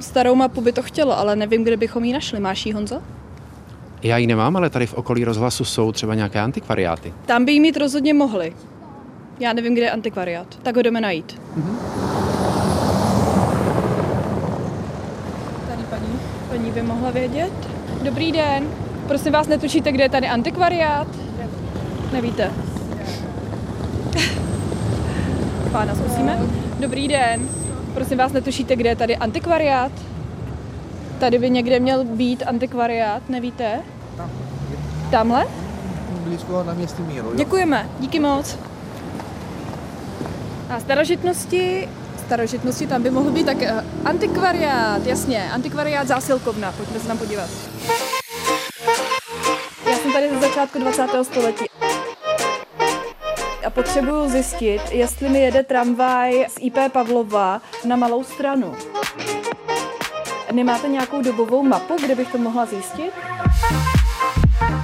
Starou 0.01 0.35
mapu 0.35 0.61
by 0.61 0.73
to 0.73 0.83
chtělo, 0.83 1.19
ale 1.19 1.37
nevím, 1.37 1.65
kde 1.65 1.77
bychom 1.77 2.05
ji 2.05 2.13
našli. 2.13 2.41
Máš 2.41 2.67
ji, 2.67 2.73
Honzo? 2.73 3.03
Já 4.03 4.17
ji 4.17 4.27
nemám, 4.27 4.57
ale 4.57 4.71
tady 4.71 4.87
v 4.87 4.95
okolí 4.95 5.25
rozhlasu 5.25 5.65
jsou 5.65 5.93
třeba 5.93 6.15
nějaké 6.15 6.41
antikvariáty. 6.41 7.13
Tam 7.27 7.45
by 7.45 7.53
jí 7.53 7.61
mít 7.61 7.77
rozhodně 7.77 8.15
mohli. 8.15 8.53
Já 9.41 9.53
nevím, 9.53 9.75
kde 9.75 9.83
je 9.83 9.91
antikvariát. 9.91 10.47
Tak 10.63 10.77
ho 10.77 10.83
jdeme 10.83 11.01
najít. 11.01 11.41
Tady 15.69 15.83
paní, 15.91 16.19
paní 16.49 16.71
by 16.71 16.83
mohla 16.83 17.11
vědět. 17.11 17.53
Dobrý 18.03 18.33
den. 18.33 18.69
Prosím 19.09 19.33
vás, 19.33 19.49
netušíte, 19.49 19.93
kde 19.93 20.05
je 20.05 20.09
tady 20.09 20.29
antikvariát? 20.29 21.09
Nevíte. 22.13 22.51
Pána 25.73 25.95
zkusíme. 25.95 26.39
Dobrý 26.81 27.09
den. 27.09 27.49
Prosím 27.95 28.19
vás, 28.19 28.33
netušíte, 28.33 28.77
kde 28.77 28.89
je 28.89 28.97
tady 28.97 29.17
antikvariát? 29.17 29.93
Tady 31.19 31.39
by 31.39 31.51
někde 31.51 31.81
měl 31.81 32.05
být 32.05 32.43
antikvariát, 32.47 33.29
nevíte? 33.29 33.81
Tamhle? 35.11 35.47
blízko 36.25 36.65
na 36.65 36.75
městě 36.75 37.03
Míru. 37.03 37.29
jo? 37.29 37.35
Děkujeme, 37.37 37.89
díky 38.01 38.21
moc. 38.21 38.59
A 40.71 40.81
starožitnosti, 40.81 41.89
starožitnosti 42.27 42.87
tam 42.87 43.03
by 43.03 43.11
mohl 43.11 43.31
být 43.31 43.47
tak 43.47 43.57
uh, 43.57 43.69
antikvariát, 44.05 45.07
jasně, 45.07 45.51
antikvariát 45.53 46.07
zásilkovna, 46.09 46.73
pojďme 46.73 47.01
se 47.01 47.07
tam 47.07 47.19
podívat. 47.19 47.51
Já 49.91 49.97
jsem 49.97 50.13
tady 50.13 50.31
ze 50.31 50.41
začátku 50.41 50.79
20. 50.79 51.03
století. 51.23 51.74
Potřebuju 53.75 54.29
zjistit, 54.29 54.81
jestli 54.91 55.29
mi 55.29 55.41
jede 55.41 55.63
tramvaj 55.63 56.47
z 56.49 56.55
IP 56.61 56.79
Pavlova 56.93 57.61
na 57.85 57.97
malou 57.97 58.25
stranu. 58.25 58.75
Nemáte 60.53 60.89
nějakou 60.89 61.23
dobovou 61.23 61.63
mapu, 61.63 61.97
kde 62.05 62.15
bych 62.15 62.33
to 62.33 62.39
mohla 62.39 62.67
zjistit? 62.67 63.13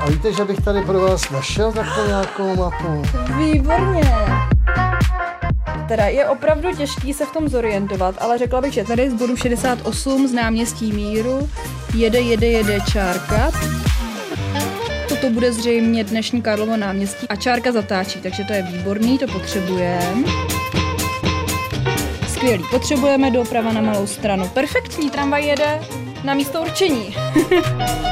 A 0.02 0.06
víte, 0.10 0.32
že 0.32 0.44
bych 0.44 0.60
tady 0.60 0.82
pro 0.82 1.00
vás 1.00 1.30
našel 1.30 1.72
takovou 1.72 2.06
nějakou 2.06 2.56
mapu? 2.56 3.02
Výborně. 3.38 4.14
teda 5.88 6.04
je 6.06 6.28
opravdu 6.28 6.76
těžký 6.76 7.12
se 7.12 7.26
v 7.26 7.32
tom 7.32 7.48
zorientovat, 7.48 8.14
ale 8.20 8.38
řekla 8.38 8.60
bych, 8.60 8.72
že 8.72 8.84
tady 8.84 9.10
z 9.10 9.14
bodu 9.14 9.36
68 9.36 10.28
z 10.28 10.32
náměstí 10.32 10.92
Míru 10.92 11.48
jede, 11.94 12.20
jede, 12.20 12.46
jede 12.46 12.80
čárka. 12.92 13.50
Toto 15.20 15.32
bude 15.32 15.52
zřejmě 15.52 16.04
dnešní 16.04 16.42
Karlovo 16.42 16.76
náměstí 16.76 17.28
a 17.28 17.36
čárka 17.36 17.72
zatáčí, 17.72 18.20
takže 18.20 18.44
to 18.44 18.52
je 18.52 18.62
výborný, 18.62 19.18
to 19.18 19.26
potřebujeme. 19.26 20.28
Skvělý, 22.28 22.64
potřebujeme 22.70 23.30
doprava 23.30 23.72
na 23.72 23.80
malou 23.80 24.06
stranu. 24.06 24.48
Perfektní, 24.48 25.10
tramvaj 25.10 25.46
jede 25.46 25.80
na 26.24 26.34
místo 26.34 26.60
určení. 26.60 27.16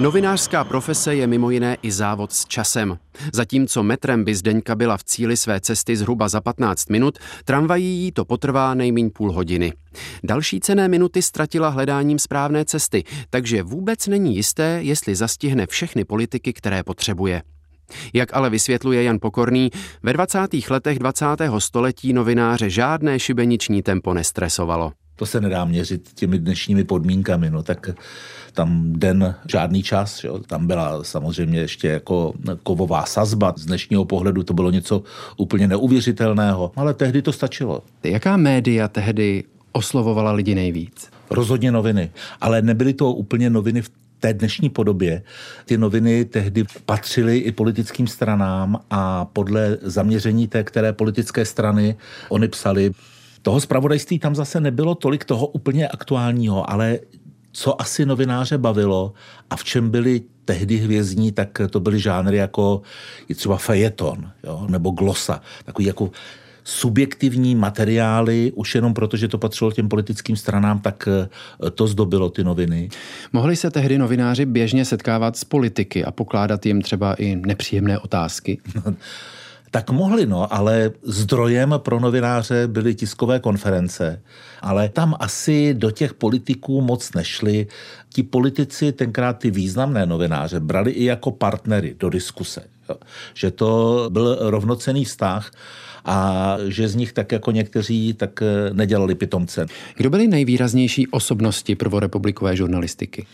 Novinářská 0.00 0.64
profese 0.64 1.14
je 1.14 1.26
mimo 1.26 1.50
jiné 1.50 1.76
i 1.82 1.92
závod 1.92 2.32
s 2.32 2.44
časem. 2.44 2.98
Zatímco 3.32 3.82
metrem 3.82 4.24
by 4.24 4.34
Zdeňka 4.34 4.74
byla 4.74 4.96
v 4.96 5.04
cíli 5.04 5.36
své 5.36 5.60
cesty 5.60 5.96
zhruba 5.96 6.28
za 6.28 6.40
15 6.40 6.90
minut, 6.90 7.18
tramvají 7.44 7.86
jí 7.86 8.12
to 8.12 8.24
potrvá 8.24 8.74
nejméně 8.74 9.10
půl 9.10 9.32
hodiny. 9.32 9.72
Další 10.24 10.60
cené 10.60 10.88
minuty 10.88 11.22
ztratila 11.22 11.68
hledáním 11.68 12.18
správné 12.18 12.64
cesty, 12.64 13.04
takže 13.30 13.62
vůbec 13.62 14.06
není 14.06 14.36
jisté, 14.36 14.78
jestli 14.82 15.14
zastihne 15.14 15.66
všechny 15.66 16.04
politiky, 16.04 16.52
které 16.52 16.82
potřebuje. 16.82 17.42
Jak 18.14 18.36
ale 18.36 18.50
vysvětluje 18.50 19.02
Jan 19.02 19.18
Pokorný, 19.20 19.70
ve 20.02 20.12
20. 20.12 20.38
letech 20.70 20.98
20. 20.98 21.26
století 21.58 22.12
novináře 22.12 22.70
žádné 22.70 23.18
šibeniční 23.18 23.82
tempo 23.82 24.14
nestresovalo. 24.14 24.92
To 25.20 25.26
se 25.26 25.40
nedá 25.40 25.64
měřit 25.64 26.10
těmi 26.14 26.38
dnešními 26.38 26.84
podmínkami, 26.84 27.50
no 27.50 27.62
tak 27.62 27.90
tam 28.52 28.92
den 28.92 29.34
žádný 29.48 29.82
čas, 29.82 30.24
jo. 30.24 30.38
tam 30.38 30.66
byla 30.66 31.04
samozřejmě 31.04 31.60
ještě 31.60 31.88
jako 31.88 32.32
kovová 32.62 33.04
sazba. 33.04 33.54
Z 33.56 33.66
dnešního 33.66 34.04
pohledu 34.04 34.42
to 34.42 34.54
bylo 34.54 34.70
něco 34.70 35.02
úplně 35.36 35.68
neuvěřitelného, 35.68 36.72
ale 36.76 36.94
tehdy 36.94 37.22
to 37.22 37.32
stačilo. 37.32 37.82
Jaká 38.04 38.36
média 38.36 38.88
tehdy 38.88 39.44
oslovovala 39.72 40.32
lidi 40.32 40.54
nejvíc? 40.54 41.10
Rozhodně 41.30 41.72
noviny, 41.72 42.10
ale 42.40 42.62
nebyly 42.62 42.94
to 42.94 43.12
úplně 43.12 43.50
noviny 43.50 43.82
v 43.82 43.90
té 44.20 44.34
dnešní 44.34 44.68
podobě. 44.68 45.22
Ty 45.64 45.78
noviny 45.78 46.24
tehdy 46.24 46.64
patřily 46.86 47.38
i 47.38 47.52
politickým 47.52 48.06
stranám 48.06 48.80
a 48.90 49.24
podle 49.24 49.78
zaměření 49.82 50.48
té 50.48 50.64
které 50.64 50.92
politické 50.92 51.44
strany 51.44 51.96
oni 52.28 52.48
psali. 52.48 52.92
Toho 53.42 53.60
zpravodajství 53.60 54.18
tam 54.18 54.34
zase 54.34 54.60
nebylo 54.60 54.94
tolik 54.94 55.24
toho 55.24 55.46
úplně 55.46 55.88
aktuálního, 55.88 56.70
ale 56.70 56.98
co 57.52 57.80
asi 57.80 58.06
novináře 58.06 58.58
bavilo 58.58 59.12
a 59.50 59.56
v 59.56 59.64
čem 59.64 59.90
byli 59.90 60.22
tehdy 60.44 60.76
hvězdní, 60.76 61.32
tak 61.32 61.60
to 61.70 61.80
byly 61.80 62.00
žánry 62.00 62.36
jako 62.36 62.82
je 63.28 63.34
třeba 63.34 63.56
fejeton 63.56 64.30
jo, 64.44 64.66
nebo 64.68 64.90
glosa, 64.90 65.40
takový 65.64 65.86
jako 65.86 66.10
subjektivní 66.64 67.54
materiály, 67.54 68.52
už 68.54 68.74
jenom 68.74 68.94
proto, 68.94 69.16
že 69.16 69.28
to 69.28 69.38
patřilo 69.38 69.72
těm 69.72 69.88
politickým 69.88 70.36
stranám, 70.36 70.78
tak 70.78 71.08
eh, 71.08 71.70
to 71.70 71.86
zdobilo 71.86 72.30
ty 72.30 72.44
noviny. 72.44 72.88
Mohli 73.32 73.56
se 73.56 73.70
tehdy 73.70 73.98
novináři 73.98 74.46
běžně 74.46 74.84
setkávat 74.84 75.36
s 75.36 75.44
politiky 75.44 76.04
a 76.04 76.10
pokládat 76.10 76.66
jim 76.66 76.82
třeba 76.82 77.14
i 77.14 77.36
nepříjemné 77.36 77.98
otázky? 77.98 78.60
Tak 79.70 79.90
mohli, 79.90 80.26
no, 80.26 80.54
ale 80.54 80.90
zdrojem 81.02 81.74
pro 81.76 82.00
novináře 82.00 82.66
byly 82.66 82.94
tiskové 82.94 83.40
konference. 83.40 84.22
Ale 84.60 84.88
tam 84.88 85.16
asi 85.20 85.74
do 85.74 85.90
těch 85.90 86.14
politiků 86.14 86.80
moc 86.80 87.12
nešli. 87.12 87.66
Ti 88.08 88.22
politici 88.22 88.92
tenkrát 88.92 89.38
ty 89.38 89.50
významné 89.50 90.06
novináře 90.06 90.60
brali 90.60 90.90
i 90.90 91.04
jako 91.04 91.30
partnery 91.30 91.96
do 91.98 92.10
diskuse. 92.10 92.62
Jo. 92.88 92.96
Že 93.34 93.50
to 93.50 94.08
byl 94.12 94.38
rovnocený 94.40 95.04
vztah 95.04 95.50
a 96.04 96.56
že 96.66 96.88
z 96.88 96.94
nich 96.94 97.12
tak 97.12 97.32
jako 97.32 97.50
někteří 97.50 98.12
tak 98.12 98.42
eh, 98.42 98.46
nedělali 98.72 99.14
pitomce. 99.14 99.66
Kdo 99.96 100.10
byly 100.10 100.28
nejvýraznější 100.28 101.06
osobnosti 101.06 101.74
prvorepublikové 101.74 102.56
žurnalistiky? 102.56 103.26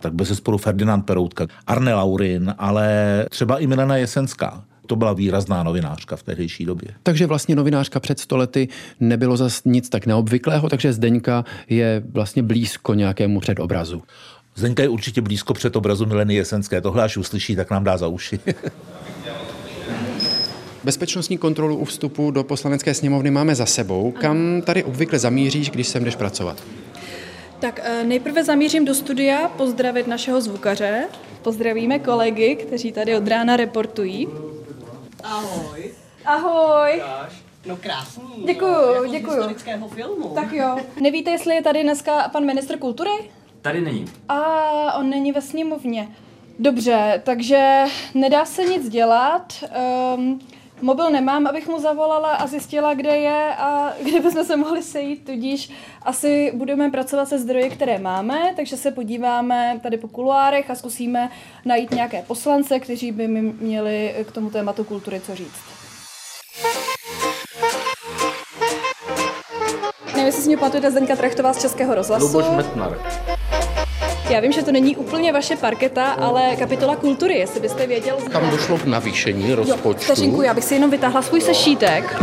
Tak 0.00 0.14
bez 0.14 0.36
sporu 0.36 0.58
Ferdinand 0.58 1.06
Peroutka, 1.06 1.46
Arne 1.66 1.94
Laurin, 1.94 2.54
ale 2.58 3.26
třeba 3.30 3.58
i 3.58 3.66
Milena 3.66 3.96
Jesenská 3.96 4.64
to 4.92 4.96
byla 4.96 5.12
výrazná 5.12 5.62
novinářka 5.62 6.16
v 6.16 6.22
tehdejší 6.22 6.64
době. 6.64 6.88
Takže 7.02 7.26
vlastně 7.26 7.56
novinářka 7.56 8.00
před 8.00 8.20
stolety 8.20 8.68
nebylo 9.00 9.36
zas 9.36 9.64
nic 9.64 9.88
tak 9.88 10.06
neobvyklého, 10.06 10.68
takže 10.68 10.92
Zdeňka 10.92 11.44
je 11.68 12.02
vlastně 12.12 12.42
blízko 12.42 12.94
nějakému 12.94 13.40
předobrazu. 13.40 14.02
Zdeňka 14.54 14.82
je 14.82 14.88
určitě 14.88 15.20
blízko 15.20 15.54
předobrazu 15.54 16.06
Mileny 16.06 16.34
Jesenské. 16.34 16.80
Tohle 16.80 17.02
až 17.02 17.16
uslyší, 17.16 17.56
tak 17.56 17.70
nám 17.70 17.84
dá 17.84 17.96
za 17.96 18.06
uši. 18.06 18.38
Bezpečnostní 20.84 21.38
kontrolu 21.38 21.76
u 21.76 21.84
vstupu 21.84 22.30
do 22.30 22.44
poslanecké 22.44 22.94
sněmovny 22.94 23.30
máme 23.30 23.54
za 23.54 23.66
sebou. 23.66 24.10
Kam 24.10 24.62
tady 24.62 24.84
obvykle 24.84 25.18
zamíříš, 25.18 25.70
když 25.70 25.88
sem 25.88 26.04
jdeš 26.04 26.16
pracovat? 26.16 26.62
Tak 27.60 27.80
eh, 27.84 28.04
nejprve 28.04 28.44
zamířím 28.44 28.84
do 28.84 28.94
studia 28.94 29.48
pozdravit 29.48 30.06
našeho 30.06 30.40
zvukaře. 30.40 31.04
Pozdravíme 31.42 31.98
kolegy, 31.98 32.56
kteří 32.56 32.92
tady 32.92 33.16
od 33.16 33.28
rána 33.28 33.56
reportují. 33.56 34.28
Ahoj. 35.22 35.90
Ahoj. 36.24 37.02
No 37.66 37.76
krásný. 37.76 38.44
Děkuju, 38.46 38.92
jako 38.92 39.06
děkuju. 39.06 39.32
Z 39.32 39.36
historického 39.36 39.88
filmu. 39.88 40.28
Tak 40.28 40.52
jo. 40.52 40.76
Nevíte, 41.00 41.30
jestli 41.30 41.54
je 41.54 41.62
tady 41.62 41.82
dneska 41.82 42.28
pan 42.28 42.44
ministr 42.44 42.78
kultury? 42.78 43.10
Tady 43.62 43.80
není. 43.80 44.04
A 44.28 44.98
on 44.98 45.10
není 45.10 45.32
ve 45.32 45.42
sněmovně. 45.42 46.08
Dobře, 46.58 47.22
takže 47.24 47.84
nedá 48.14 48.44
se 48.44 48.64
nic 48.64 48.88
dělat. 48.88 49.64
Um, 50.16 50.40
mobil 50.82 51.10
nemám, 51.10 51.46
abych 51.46 51.68
mu 51.68 51.80
zavolala 51.80 52.30
a 52.30 52.46
zjistila, 52.46 52.94
kde 52.94 53.16
je 53.16 53.54
a 53.58 53.92
kde 54.02 54.20
bychom 54.20 54.44
se 54.44 54.56
mohli 54.56 54.82
sejít, 54.82 55.24
tudíž 55.24 55.70
asi 56.02 56.52
budeme 56.54 56.90
pracovat 56.90 57.28
se 57.28 57.38
zdroji, 57.38 57.70
které 57.70 57.98
máme, 57.98 58.52
takže 58.56 58.76
se 58.76 58.90
podíváme 58.90 59.80
tady 59.82 59.96
po 59.96 60.08
kuloárech 60.08 60.70
a 60.70 60.74
zkusíme 60.74 61.30
najít 61.64 61.90
nějaké 61.90 62.22
poslance, 62.22 62.80
kteří 62.80 63.12
by 63.12 63.28
mi 63.28 63.42
měli 63.42 64.14
k 64.28 64.32
tomu 64.32 64.50
tématu 64.50 64.84
kultury 64.84 65.20
co 65.20 65.34
říct. 65.34 65.60
Nevím, 70.06 70.26
jestli 70.26 70.42
si 70.42 70.48
mě 70.48 70.56
pamatujete 70.56 70.90
Zdenka 70.90 71.16
Trachtová 71.16 71.52
z 71.52 71.60
Českého 71.62 71.94
rozhlasu. 71.94 72.26
Luboš 72.26 72.44
Metnar. 72.56 72.98
Já 74.32 74.40
vím, 74.40 74.52
že 74.52 74.62
to 74.62 74.72
není 74.72 74.96
úplně 74.96 75.32
vaše 75.32 75.56
parketa, 75.56 76.04
ale 76.10 76.56
kapitola 76.56 76.96
kultury, 76.96 77.34
jestli 77.38 77.60
byste 77.60 77.86
věděl. 77.86 78.16
Tam 78.32 78.50
došlo 78.50 78.78
k 78.78 78.84
navýšení 78.84 79.50
Jo, 79.50 79.56
rozpočtu. 79.56 80.02
vteřinku, 80.04 80.42
já 80.42 80.54
bych 80.54 80.64
si 80.64 80.74
jenom 80.74 80.90
vytáhla 80.90 81.22
svůj 81.22 81.40
sešítek. 81.40 82.22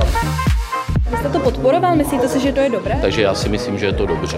Vy 1.11 1.17
jste 1.17 1.29
to 1.29 1.39
podporoval, 1.39 1.95
myslíte 1.95 2.27
si, 2.27 2.39
že 2.39 2.51
to 2.51 2.59
je 2.59 2.69
dobré? 2.69 2.97
Takže 3.01 3.21
já 3.21 3.33
si 3.35 3.49
myslím, 3.49 3.79
že 3.79 3.85
je 3.85 3.93
to 3.93 4.05
dobře. 4.05 4.37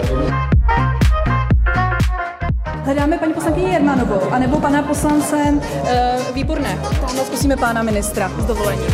Hledáme 2.64 3.18
paní 3.18 3.32
poslankyni 3.32 3.72
Jermanovou, 3.72 4.20
anebo 4.30 4.60
pana 4.60 4.82
poslance 4.82 5.36
uh, 5.36 5.88
Výborné. 6.34 6.78
Zkusíme 7.26 7.56
pána 7.56 7.82
ministra 7.82 8.30
s 8.38 8.44
dovolením. 8.44 8.90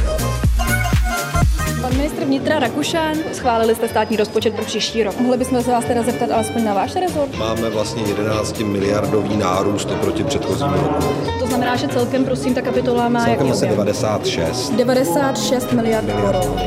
Pan 1.89 1.97
ministr 1.97 2.25
vnitra 2.25 2.59
Rakušan, 2.59 3.17
schválili 3.33 3.75
jste 3.75 3.89
státní 3.89 4.17
rozpočet 4.17 4.55
pro 4.55 4.65
příští 4.65 5.03
rok. 5.03 5.21
Mohli 5.21 5.39
bychom 5.39 5.63
se 5.63 5.71
vás 5.71 5.85
teda 5.85 6.03
zeptat 6.03 6.31
alespoň 6.31 6.65
na 6.65 6.75
váš 6.75 6.97
rezort? 6.97 7.37
Máme 7.39 7.71
vlastně 7.71 8.03
11 8.03 8.59
miliardový 8.59 9.37
nárůst 9.37 9.91
oproti 9.91 10.25
předchozímu 10.25 10.73
roku. 10.73 11.05
To 11.39 11.47
znamená, 11.47 11.77
že 11.77 11.89
celkem, 11.89 12.25
prosím, 12.25 12.55
ta 12.55 12.63
kapitola 12.63 13.09
má 13.09 13.25
Celkem 13.25 13.47
jaký 13.47 13.53
asi 13.53 13.65
objem? 13.65 13.77
96. 13.77 14.71
96 14.73 15.73
miliard 15.73 16.07
korun. 16.23 16.61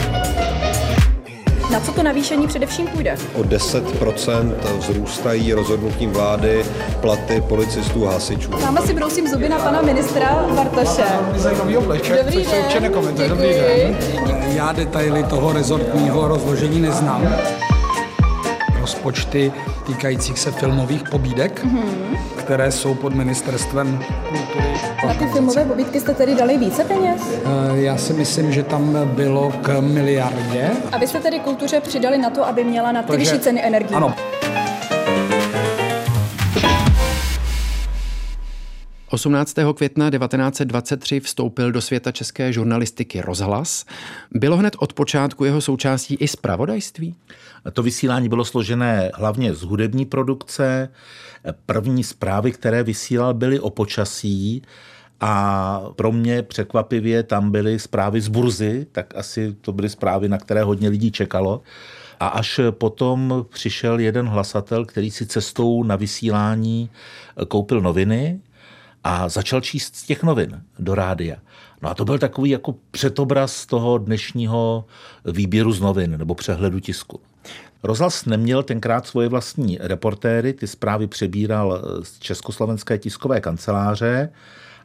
Na 1.71 1.79
co 1.79 1.91
to 1.91 2.03
navýšení 2.03 2.47
především 2.47 2.87
půjde? 2.87 3.15
O 3.33 3.41
10% 3.41 4.53
vzrůstají 4.79 5.53
rozhodnutím 5.53 6.11
vlády 6.11 6.65
platy 7.01 7.43
policistů 7.49 8.07
a 8.07 8.11
hasičů. 8.11 8.51
Dáme 8.61 8.81
si 8.81 8.93
brousím 8.93 9.27
zuby 9.27 9.49
na 9.49 9.59
pana 9.59 9.81
ministra 9.81 10.45
Bartoše. 10.55 11.03
Dobrý 12.17 12.45
den. 12.45 13.29
Dobrý 13.29 13.53
den. 13.53 13.97
Já 14.53 14.71
detaily 14.71 15.23
toho 15.23 15.53
rezortního 15.53 16.27
rozložení 16.27 16.79
neznám. 16.79 17.35
Rozpočty 18.81 19.53
týkajících 19.85 20.39
se 20.39 20.51
filmových 20.51 21.03
pobídek, 21.09 21.65
které 22.41 22.71
jsou 22.71 22.93
pod 22.93 23.13
ministerstvem 23.15 23.99
kultury. 24.29 24.73
Na 25.07 25.13
ty 25.13 25.25
filmové 25.25 25.65
pobídky 25.65 25.99
jste 25.99 26.13
tedy 26.13 26.35
dali 26.35 26.57
více 26.57 26.83
peněz? 26.83 27.21
Eh, 27.45 27.81
Já 27.81 27.97
si 27.97 28.13
myslím, 28.13 28.51
že 28.51 28.63
tam 28.63 28.97
bylo 29.05 29.51
k 29.61 29.79
miliardě. 29.81 30.69
A 30.91 30.97
vy 30.97 31.07
jste 31.07 31.19
tedy 31.19 31.39
kultuře 31.39 31.81
přidali 31.81 32.17
na 32.17 32.29
to, 32.29 32.47
aby 32.47 32.63
měla 32.63 32.91
na 32.91 33.03
ty 33.03 33.17
vyšší 33.17 33.39
ceny 33.39 33.63
energií. 33.65 33.95
Ano, 33.95 34.13
18. 39.11 39.55
května 39.75 40.09
1923 40.09 41.19
vstoupil 41.19 41.71
do 41.71 41.81
světa 41.81 42.11
české 42.11 42.53
žurnalistiky 42.53 43.21
rozhlas. 43.21 43.85
Bylo 44.31 44.57
hned 44.57 44.75
od 44.79 44.93
počátku 44.93 45.45
jeho 45.45 45.61
součástí 45.61 46.15
i 46.15 46.27
zpravodajství? 46.27 47.15
To 47.73 47.83
vysílání 47.83 48.29
bylo 48.29 48.45
složené 48.45 49.11
hlavně 49.13 49.53
z 49.53 49.61
hudební 49.61 50.05
produkce. 50.05 50.89
První 51.65 52.03
zprávy, 52.03 52.51
které 52.51 52.83
vysílal, 52.83 53.33
byly 53.33 53.59
o 53.59 53.69
počasí 53.69 54.61
a 55.21 55.81
pro 55.95 56.11
mě 56.11 56.43
překvapivě 56.43 57.23
tam 57.23 57.51
byly 57.51 57.79
zprávy 57.79 58.21
z 58.21 58.27
burzy, 58.27 58.87
tak 58.91 59.15
asi 59.15 59.55
to 59.61 59.71
byly 59.71 59.89
zprávy, 59.89 60.29
na 60.29 60.37
které 60.37 60.63
hodně 60.63 60.89
lidí 60.89 61.11
čekalo. 61.11 61.61
A 62.19 62.27
až 62.27 62.59
potom 62.71 63.45
přišel 63.49 63.99
jeden 63.99 64.27
hlasatel, 64.27 64.85
který 64.85 65.11
si 65.11 65.25
cestou 65.25 65.83
na 65.83 65.95
vysílání 65.95 66.89
koupil 67.47 67.81
noviny 67.81 68.39
a 69.03 69.29
začal 69.29 69.61
číst 69.61 69.95
z 69.95 70.03
těch 70.03 70.23
novin 70.23 70.61
do 70.79 70.95
rádia. 70.95 71.37
No 71.81 71.89
a 71.89 71.93
to 71.93 72.05
byl 72.05 72.19
takový 72.19 72.49
jako 72.49 72.75
předobraz 72.91 73.65
toho 73.65 73.97
dnešního 73.97 74.85
výběru 75.25 75.71
z 75.71 75.81
novin 75.81 76.17
nebo 76.17 76.35
přehledu 76.35 76.79
tisku. 76.79 77.19
Rozhlas 77.83 78.25
neměl 78.25 78.63
tenkrát 78.63 79.07
svoje 79.07 79.27
vlastní 79.27 79.77
reportéry, 79.81 80.53
ty 80.53 80.67
zprávy 80.67 81.07
přebíral 81.07 81.81
z 82.03 82.19
Československé 82.19 82.97
tiskové 82.97 83.41
kanceláře 83.41 84.29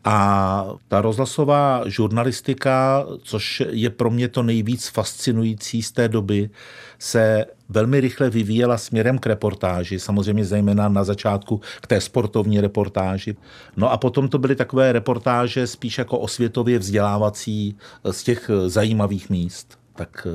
a 0.05 0.67
ta 0.89 1.01
rozhlasová 1.01 1.83
žurnalistika, 1.87 3.07
což 3.23 3.63
je 3.71 3.91
pro 3.91 4.11
mě 4.11 4.29
to 4.29 4.43
nejvíc 4.43 4.89
fascinující 4.89 5.83
z 5.83 5.93
té 5.93 6.09
doby, 6.09 6.51
se 6.99 7.45
velmi 7.69 8.01
rychle 8.01 8.31
vyvíjela 8.31 8.79
směrem 8.79 9.19
k 9.19 9.27
reportáži, 9.27 9.99
samozřejmě 10.01 10.45
zejména 10.45 10.89
na 10.89 11.05
začátku 11.05 11.61
k 11.81 11.87
té 11.87 12.01
sportovní 12.01 12.61
reportáži. 12.61 13.37
No 13.77 13.93
a 13.93 13.97
potom 13.97 14.29
to 14.29 14.39
byly 14.39 14.57
takové 14.57 14.93
reportáže 14.93 15.67
spíš 15.67 15.99
jako 15.99 16.19
osvětově 16.19 16.79
vzdělávací 16.79 17.77
z 18.11 18.23
těch 18.23 18.51
zajímavých 18.67 19.31
míst. 19.31 19.79
Tak 19.95 20.27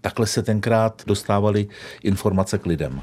takhle 0.00 0.26
se 0.26 0.42
tenkrát 0.42 1.02
dostávaly 1.06 1.68
informace 2.02 2.58
k 2.58 2.66
lidem. 2.66 3.00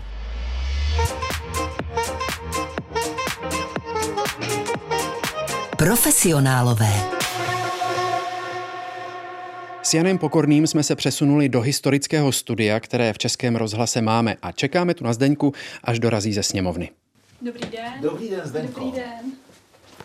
Profesionálové. 5.78 7.11
S 9.84 9.94
Janem 9.94 10.18
Pokorným 10.18 10.68
jsme 10.68 10.84
se 10.84 10.96
přesunuli 10.96 11.50
do 11.50 11.62
historického 11.62 12.32
studia, 12.32 12.80
které 12.80 13.14
v 13.14 13.18
Českém 13.18 13.56
rozhlase 13.56 14.02
máme 14.02 14.36
a 14.42 14.52
čekáme 14.52 14.94
tu 14.94 15.04
na 15.04 15.14
Zdeňku, 15.14 15.54
až 15.84 16.00
dorazí 16.00 16.34
ze 16.34 16.44
sněmovny. 16.44 16.90
Dobrý 17.42 17.62
den. 17.70 17.94
Dobrý 18.02 18.30
den, 18.30 18.42
Zdenko. 18.44 18.80
Dobrý 18.80 18.92
den. 19.02 19.32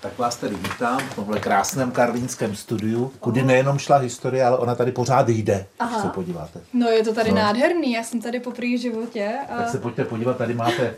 Tak 0.01 0.19
vás 0.19 0.37
tady 0.37 0.55
vítám 0.55 0.99
v 0.99 1.15
tomhle 1.15 1.41
krásném 1.41 1.91
karlínském 1.91 2.57
studiu, 2.57 3.13
kudy 3.21 3.43
nejenom 3.43 3.79
šla 3.79 3.97
historie, 3.97 4.45
ale 4.45 4.59
ona 4.59 4.75
tady 4.75 4.93
pořád 4.93 5.29
jde, 5.29 5.67
Aha. 5.79 5.91
když 5.91 6.03
se 6.03 6.09
podíváte. 6.09 6.61
No 6.73 6.89
je 6.89 7.05
to 7.05 7.15
tady 7.15 7.31
No. 7.31 7.37
nádherný, 7.37 7.93
já 7.93 8.03
jsem 8.05 8.21
tady 8.21 8.41
poprvé 8.41 8.67
v 8.77 8.81
životě 8.81 9.33
a 9.51 9.57
Tak 9.57 9.69
se 9.71 9.79
pojďte 9.79 10.05
podívat, 10.05 10.37
tady 10.39 10.55
máte, 10.55 10.95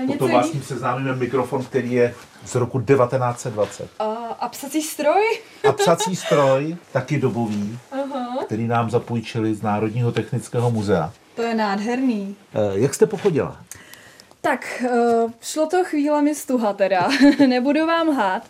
je 0.00 0.06
potom 0.06 0.30
vás 0.32 0.46
s 0.46 0.50
tím 0.50 0.62
seznámíme 0.62 1.14
mikrofon, 1.16 1.64
který 1.64 1.92
je 1.92 2.14
z 2.44 2.54
roku 2.54 2.80
1920. 2.80 3.88
A, 3.98 4.04
a 4.40 4.48
psací 4.48 4.82
stroj? 4.82 5.22
A 5.68 5.72
psací 5.72 6.16
stroj, 6.16 6.76
taky 6.92 7.18
dobový, 7.20 7.78
Aha. 7.92 8.36
který 8.46 8.66
nám 8.66 8.90
zapůjčili 8.90 9.54
z 9.54 9.62
Národního 9.62 10.12
technického 10.12 10.70
muzea. 10.70 11.12
To 11.36 11.42
je 11.42 11.54
nádherný. 11.54 12.36
Eh, 12.54 12.58
Jak 12.78 12.94
jste 12.94 13.06
pochodila? 13.06 13.56
Tak, 14.46 14.84
uh, 14.84 15.30
šlo 15.40 15.66
to 15.66 15.84
chvílemi 15.84 16.34
stuha 16.34 16.72
teda, 16.72 17.08
nebudu 17.46 17.86
vám 17.86 18.08
lhát. 18.08 18.42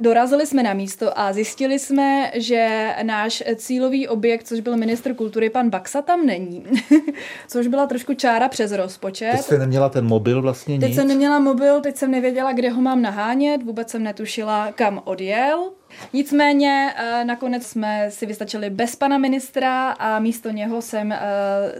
Dorazili 0.00 0.46
jsme 0.46 0.62
na 0.62 0.74
místo 0.74 1.18
a 1.18 1.32
zjistili 1.32 1.78
jsme, 1.78 2.30
že 2.34 2.94
náš 3.02 3.42
cílový 3.56 4.08
objekt, 4.08 4.46
což 4.46 4.60
byl 4.60 4.76
ministr 4.76 5.14
kultury, 5.14 5.50
pan 5.50 5.70
Baxa, 5.70 6.02
tam 6.02 6.26
není. 6.26 6.64
což 7.48 7.66
byla 7.66 7.86
trošku 7.86 8.14
čára 8.14 8.48
přes 8.48 8.72
rozpočet. 8.72 9.30
Teď 9.30 9.40
jste 9.40 9.58
neměla 9.58 9.88
ten 9.88 10.06
mobil 10.06 10.42
vlastně 10.42 10.78
Teď 10.78 10.88
nic? 10.88 10.98
jsem 10.98 11.08
neměla 11.08 11.38
mobil, 11.38 11.80
teď 11.80 11.96
jsem 11.96 12.10
nevěděla, 12.10 12.52
kde 12.52 12.70
ho 12.70 12.82
mám 12.82 13.02
nahánět, 13.02 13.62
vůbec 13.62 13.90
jsem 13.90 14.02
netušila, 14.02 14.72
kam 14.72 15.02
odjel. 15.04 15.70
Nicméně 16.12 16.94
eh, 16.96 17.24
nakonec 17.24 17.66
jsme 17.66 18.10
si 18.10 18.26
vystačili 18.26 18.70
bez 18.70 18.96
pana 18.96 19.18
ministra 19.18 19.90
a 19.90 20.18
místo 20.18 20.50
něho 20.50 20.82
jsem 20.82 21.12
eh, 21.12 21.18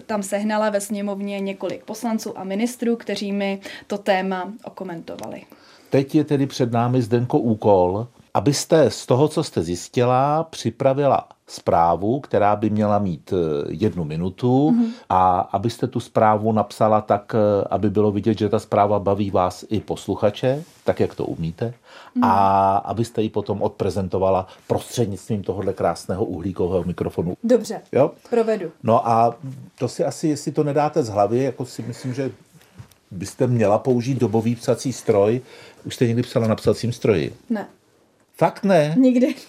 tam 0.07 0.23
sehnala 0.23 0.71
ve 0.71 0.81
sněmovně 0.81 1.41
několik 1.41 1.85
poslanců 1.85 2.39
a 2.39 2.45
ministrů, 2.45 2.97
kteří 2.97 3.33
mi 3.33 3.61
to 3.87 3.99
téma 3.99 4.53
okomentovali. 4.65 5.43
Teď 5.91 6.15
je 6.15 6.25
tedy 6.25 6.47
před 6.47 6.73
námi 6.73 7.03
Zdenko 7.03 7.39
úkol, 7.39 8.07
abyste 8.35 8.91
z 8.91 9.07
toho, 9.07 9.29
co 9.29 9.45
jste 9.45 9.63
zjistila, 9.63 10.45
připravila 10.45 11.29
zprávu, 11.49 12.21
která 12.21 12.57
by 12.57 12.71
měla 12.71 12.99
mít 12.99 13.33
eh, 13.33 13.65
jednu 13.69 14.05
minutu 14.05 14.71
mm-hmm. 14.71 14.91
a 15.09 15.41
abyste 15.41 15.87
tu 15.87 16.01
zprávu 16.01 16.53
napsala 16.53 17.01
tak, 17.01 17.35
eh, 17.35 17.65
aby 17.71 17.91
bylo 17.91 18.13
vidět, 18.13 18.39
že 18.39 18.49
ta 18.49 18.59
zpráva 18.59 18.99
baví 18.99 19.31
vás 19.31 19.65
i 19.69 19.81
posluchače, 19.81 20.65
tak 20.85 21.01
jak 21.01 21.15
to 21.15 21.25
umíte, 21.25 21.75
mm. 22.15 22.25
a 22.25 22.77
abyste 22.77 23.23
ji 23.23 23.31
potom 23.31 23.63
odprezentovala 23.63 24.47
prostřednictvím 24.67 25.43
tohohle 25.43 25.73
krásného 25.73 26.25
uhlíkového 26.25 26.85
mikrofonu. 26.85 27.37
Dobře, 27.45 27.81
Jo? 27.93 28.11
provedu. 28.31 28.71
No 28.83 29.09
a 29.09 29.35
to 29.79 29.89
si 29.89 30.05
asi, 30.05 30.29
jestli 30.29 30.53
to 30.53 30.65
nedáte 30.65 31.03
z 31.03 31.09
hlavy, 31.09 31.43
jako 31.43 31.65
si 31.65 31.83
myslím, 31.83 32.15
že 32.15 32.31
byste 33.11 33.47
měla 33.47 33.79
použít 33.79 34.19
dobový 34.19 34.57
psací 34.57 34.93
stroj. 34.93 35.41
Už 35.85 35.95
jste 35.95 36.07
někdy 36.07 36.23
psala 36.23 36.49
na 36.49 36.55
psacím 36.55 36.93
stroji? 36.93 37.35
Ne, 37.51 37.67
Fakt 38.37 38.65
ne? 38.65 38.95
nikdy. 38.99 39.35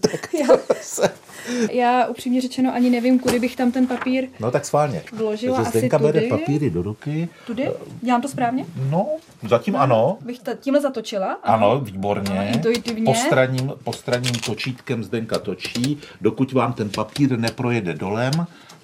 Tak 0.00 0.34
Já, 0.34 0.46
se... 0.82 1.23
já 1.70 2.06
upřímně 2.06 2.40
řečeno 2.40 2.74
ani 2.74 2.90
nevím, 2.90 3.18
kudy 3.18 3.38
bych 3.40 3.56
tam 3.56 3.72
ten 3.72 3.86
papír 3.86 4.28
No 4.40 4.50
tak 4.50 4.64
schválně. 4.64 5.02
Vložila 5.12 5.56
Takže 5.56 5.68
asi 5.68 5.78
Zdenka 5.78 5.98
bere 5.98 6.20
tudy. 6.20 6.30
papíry 6.30 6.70
do 6.70 6.82
ruky. 6.82 7.28
tudy. 7.46 7.70
Dělám 8.02 8.22
to 8.22 8.28
správně? 8.28 8.64
No, 8.90 9.06
zatím 9.48 9.76
ano. 9.76 10.18
Bych 10.24 10.38
ta, 10.38 10.54
tímhle 10.54 10.80
zatočila? 10.82 11.32
Ano, 11.42 11.80
výborně. 11.80 12.38
Ano, 12.38 12.48
intuitivně. 12.54 13.04
Postranním, 13.04 13.72
postranním 13.84 14.34
točítkem 14.34 15.04
Zdenka 15.04 15.38
točí, 15.38 15.98
dokud 16.20 16.52
vám 16.52 16.72
ten 16.72 16.88
papír 16.90 17.38
neprojede 17.38 17.94
dolem. 17.94 18.32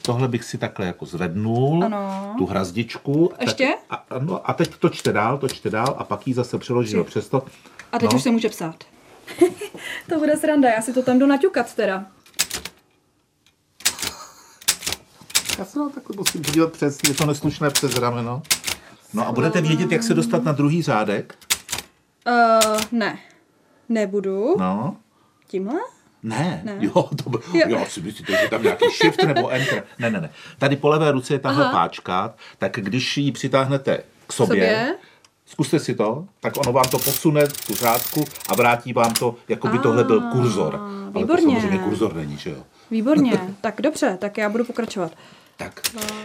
Tohle 0.03 0.29
bych 0.29 0.45
si 0.45 0.59
takhle 0.59 0.87
jako 0.87 1.07
zvednul, 1.07 1.85
Ano. 1.85 2.35
tu 2.39 2.47
hrazdičku. 2.47 3.33
Ještě? 3.41 3.67
Tak, 3.89 4.01
a, 4.11 4.15
ano, 4.17 4.51
a 4.51 4.53
teď 4.53 4.71
točte 4.79 5.13
dál, 5.13 5.39
točte 5.39 5.71
dál 5.71 5.95
a 5.99 6.05
pak 6.05 6.27
ji 6.27 6.35
zase 6.35 6.59
přeložil 6.59 7.05
přes 7.05 7.29
to. 7.29 7.43
A 7.93 7.99
teď 7.99 8.11
No. 8.13 8.17
už 8.17 8.23
se 8.23 8.31
může 8.31 8.49
psát. 8.49 8.75
to 10.09 10.19
bude 10.19 10.37
sranda, 10.37 10.69
já 10.69 10.83
si 10.83 10.93
to 10.93 11.03
tam 11.03 11.19
jdu 11.19 11.27
naťukat 11.27 11.75
teda. 11.75 12.05
Já 15.61 15.67
se 15.67 15.79
na 15.79 15.89
takhle 15.89 16.17
musím 16.17 16.43
podívat 16.43 16.73
přes, 16.73 16.99
je 17.09 17.15
to 17.15 17.27
neslušné 17.27 17.71
přes 17.71 17.95
rameno. 17.99 18.43
No 19.15 19.27
a 19.29 19.33
budete 19.33 19.61
vědět, 19.61 19.93
jak 19.93 20.03
se 20.03 20.15
dostat 20.15 20.45
na 20.45 20.53
druhý 20.53 20.83
řádek? 20.83 21.35
Uh, 22.27 22.81
ne. 22.93 23.19
Nebudu. 23.89 24.55
No. 24.59 24.97
Tímhle? 25.47 25.81
Ne, 26.23 26.61
Ne. 26.65 26.77
jo, 26.81 27.09
to 27.25 27.31
by, 27.31 27.39
Jo. 27.59 27.65
jo. 27.69 27.85
si 27.89 28.01
myslíte, 28.01 28.33
že 28.43 28.49
tam 28.49 28.63
nějaký 28.63 28.85
shift 29.03 29.23
nebo 29.23 29.49
enter. 29.49 29.85
Ne, 29.99 30.11
ne, 30.11 30.21
ne. 30.21 30.31
Tady 30.59 30.77
po 30.77 30.89
levé 30.89 31.13
ruce 31.13 31.35
je 31.35 31.39
tahle 31.39 31.65
Aha. 31.65 31.73
páčka, 31.73 32.35
tak 32.59 32.73
když 32.77 33.17
ji 33.17 33.33
přitáhnete 33.33 34.03
k 34.27 34.33
sobě, 34.33 34.55
Sobě? 34.57 34.95
zkuste 35.47 35.79
si 35.79 35.95
to, 35.95 36.27
tak 36.41 36.57
ono 36.57 36.73
vám 36.73 36.85
to 36.91 36.99
posune 36.99 37.47
tu 37.67 37.75
řádku 37.75 38.25
a 38.49 38.55
vrátí 38.55 38.93
vám 38.93 39.13
to, 39.15 39.35
jako 39.49 39.69
by 39.69 39.79
tohle 39.79 40.05
byl 40.05 40.21
kurzor. 40.21 40.75
Ale 40.77 41.13
to 41.13 41.19
výborně. 41.19 41.61
samozřejmě 41.61 41.79
kurzor 41.79 42.15
není, 42.15 42.37
že 42.37 42.51
jo? 42.51 42.63
Výborně. 42.91 43.41
tak 43.61 43.81
dobře, 43.81 44.17
tak 44.21 44.39
já 44.39 44.49
budu 44.49 44.65
pokračovat. 44.65 45.13
Tak, 45.61 45.81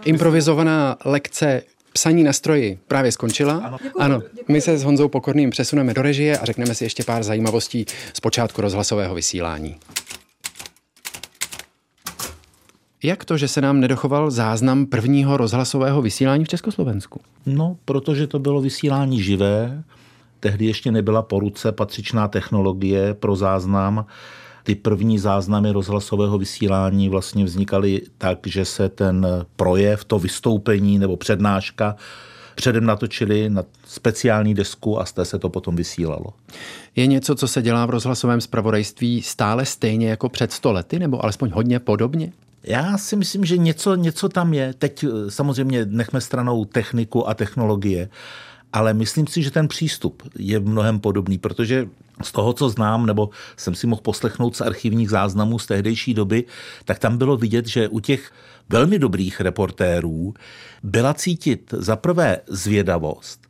Improvizovaná 0.06 0.98
lekce 1.06 1.62
psaní 1.93 2.24
na 2.24 2.34
stroji 2.34 2.80
právě 2.88 3.12
skončila. 3.12 3.54
Ano. 3.54 3.78
Děkuji, 3.84 4.02
ano. 4.02 4.21
děkuji. 4.34 4.54
My 4.54 4.62
se 4.62 4.78
s 4.78 4.84
Honzou 4.84 5.08
Pokorným 5.08 5.50
přesuneme 5.50 5.93
do 5.93 6.02
režie 6.02 6.38
a 6.38 6.45
řekneme 6.45 6.76
si 6.76 6.84
ještě 6.84 7.04
pár 7.04 7.24
zajímavostí 7.24 7.86
z 8.13 8.19
počátku 8.19 8.62
rozhlasového 8.62 9.15
vysílání. 9.15 9.76
Jak 13.04 13.26
to, 13.26 13.38
že 13.38 13.48
se 13.48 13.62
nám 13.62 13.80
nedochoval 13.80 14.32
záznam 14.32 14.86
prvního 14.86 15.38
rozhlasového 15.38 16.02
vysílání 16.02 16.45
v 16.45 16.48
Československu? 16.48 17.21
no, 17.45 17.78
protože 17.86 18.28
to 18.28 18.39
bylo 18.39 18.62
vysílání 18.62 19.21
živé, 19.21 19.84
tehdy 20.39 20.65
ještě 20.65 20.91
nebyla 20.91 21.21
po 21.21 21.39
ruce 21.39 21.71
patřičná 21.71 22.28
technologie 22.28 23.13
pro 23.13 23.36
záznam. 23.36 24.06
Ty 24.65 24.75
první 24.75 25.19
záznamy 25.19 25.71
rozhlasového 25.71 26.38
vysílání 26.38 27.10
vlastně 27.10 27.45
vznikaly 27.45 28.01
tak, 28.17 28.39
že 28.45 28.65
se 28.65 28.89
ten 28.89 29.28
projev, 29.56 30.06
to 30.06 30.19
vystoupení 30.19 30.99
nebo 30.99 31.17
přednáška 31.17 31.95
předem 32.56 32.86
natočili 32.86 33.49
na 33.49 33.63
speciální 33.86 34.54
desku 34.54 34.99
a 34.99 35.06
z 35.06 35.13
té 35.13 35.25
se 35.25 35.39
to 35.39 35.49
potom 35.49 35.75
vysílalo. 35.75 36.34
Je 36.95 37.08
něco, 37.08 37.36
co 37.36 37.47
se 37.47 37.62
dělá 37.62 37.86
v 37.86 37.89
rozhlasovém 37.89 38.41
zpravodajství 38.41 39.21
stále 39.21 39.65
stejně 39.65 40.10
jako 40.10 40.30
před 40.30 40.51
sto 40.51 40.71
lety, 40.71 40.99
nebo 40.99 41.23
alespoň 41.23 41.49
hodně 41.49 41.80
podobně? 41.80 42.32
Já 42.63 42.97
si 42.97 43.15
myslím, 43.15 43.45
že 43.45 43.58
něco, 43.58 43.95
něco 43.95 44.30
tam 44.30 44.54
je. 44.54 44.73
Teď 44.73 45.04
eh, 45.04 45.32
samozřejmě 45.32 45.86
nechme 45.86 46.21
stranou 46.21 46.65
techniku 46.65 47.30
a 47.30 47.34
technologie, 47.34 48.10
ale 48.73 48.93
myslím 48.93 49.28
si, 49.28 49.43
že 49.43 49.51
ten 49.51 49.67
přístup 49.67 50.23
je 50.39 50.60
mnohem 50.60 50.99
podobný, 50.99 51.38
protože 51.38 51.88
z 52.23 52.32
toho, 52.32 52.54
co 52.54 52.69
znám, 52.69 53.06
nebo 53.06 53.30
jsem 53.58 53.75
si 53.75 53.88
mohl 53.88 54.01
poslechnout 54.01 54.56
z 54.56 54.62
archivních 54.62 55.10
záznamů 55.10 55.60
z 55.60 55.65
tehdejší 55.65 56.13
doby, 56.13 56.43
tak 56.86 56.99
tam 56.99 57.17
bylo 57.17 57.38
vidět, 57.38 57.67
že 57.67 57.88
u 57.88 57.99
těch 57.99 58.32
velmi 58.69 58.99
dobrých 58.99 59.41
reportérů 59.41 60.34
byla 60.84 61.13
cítit 61.13 61.73
za 61.78 61.95
prvé 61.95 62.38
zvědavost 62.47 63.47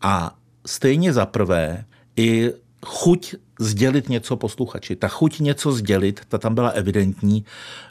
a 0.00 0.36
stejně 0.66 1.12
za 1.12 1.26
prvé 1.26 1.84
i 2.16 2.52
chuť 2.86 3.34
sdělit 3.60 4.08
něco 4.08 4.36
posluchači. 4.36 4.96
Ta 4.96 5.08
chuť 5.08 5.40
něco 5.40 5.72
sdělit, 5.72 6.20
ta 6.28 6.38
tam 6.38 6.54
byla 6.54 6.68
evidentní, 6.68 7.44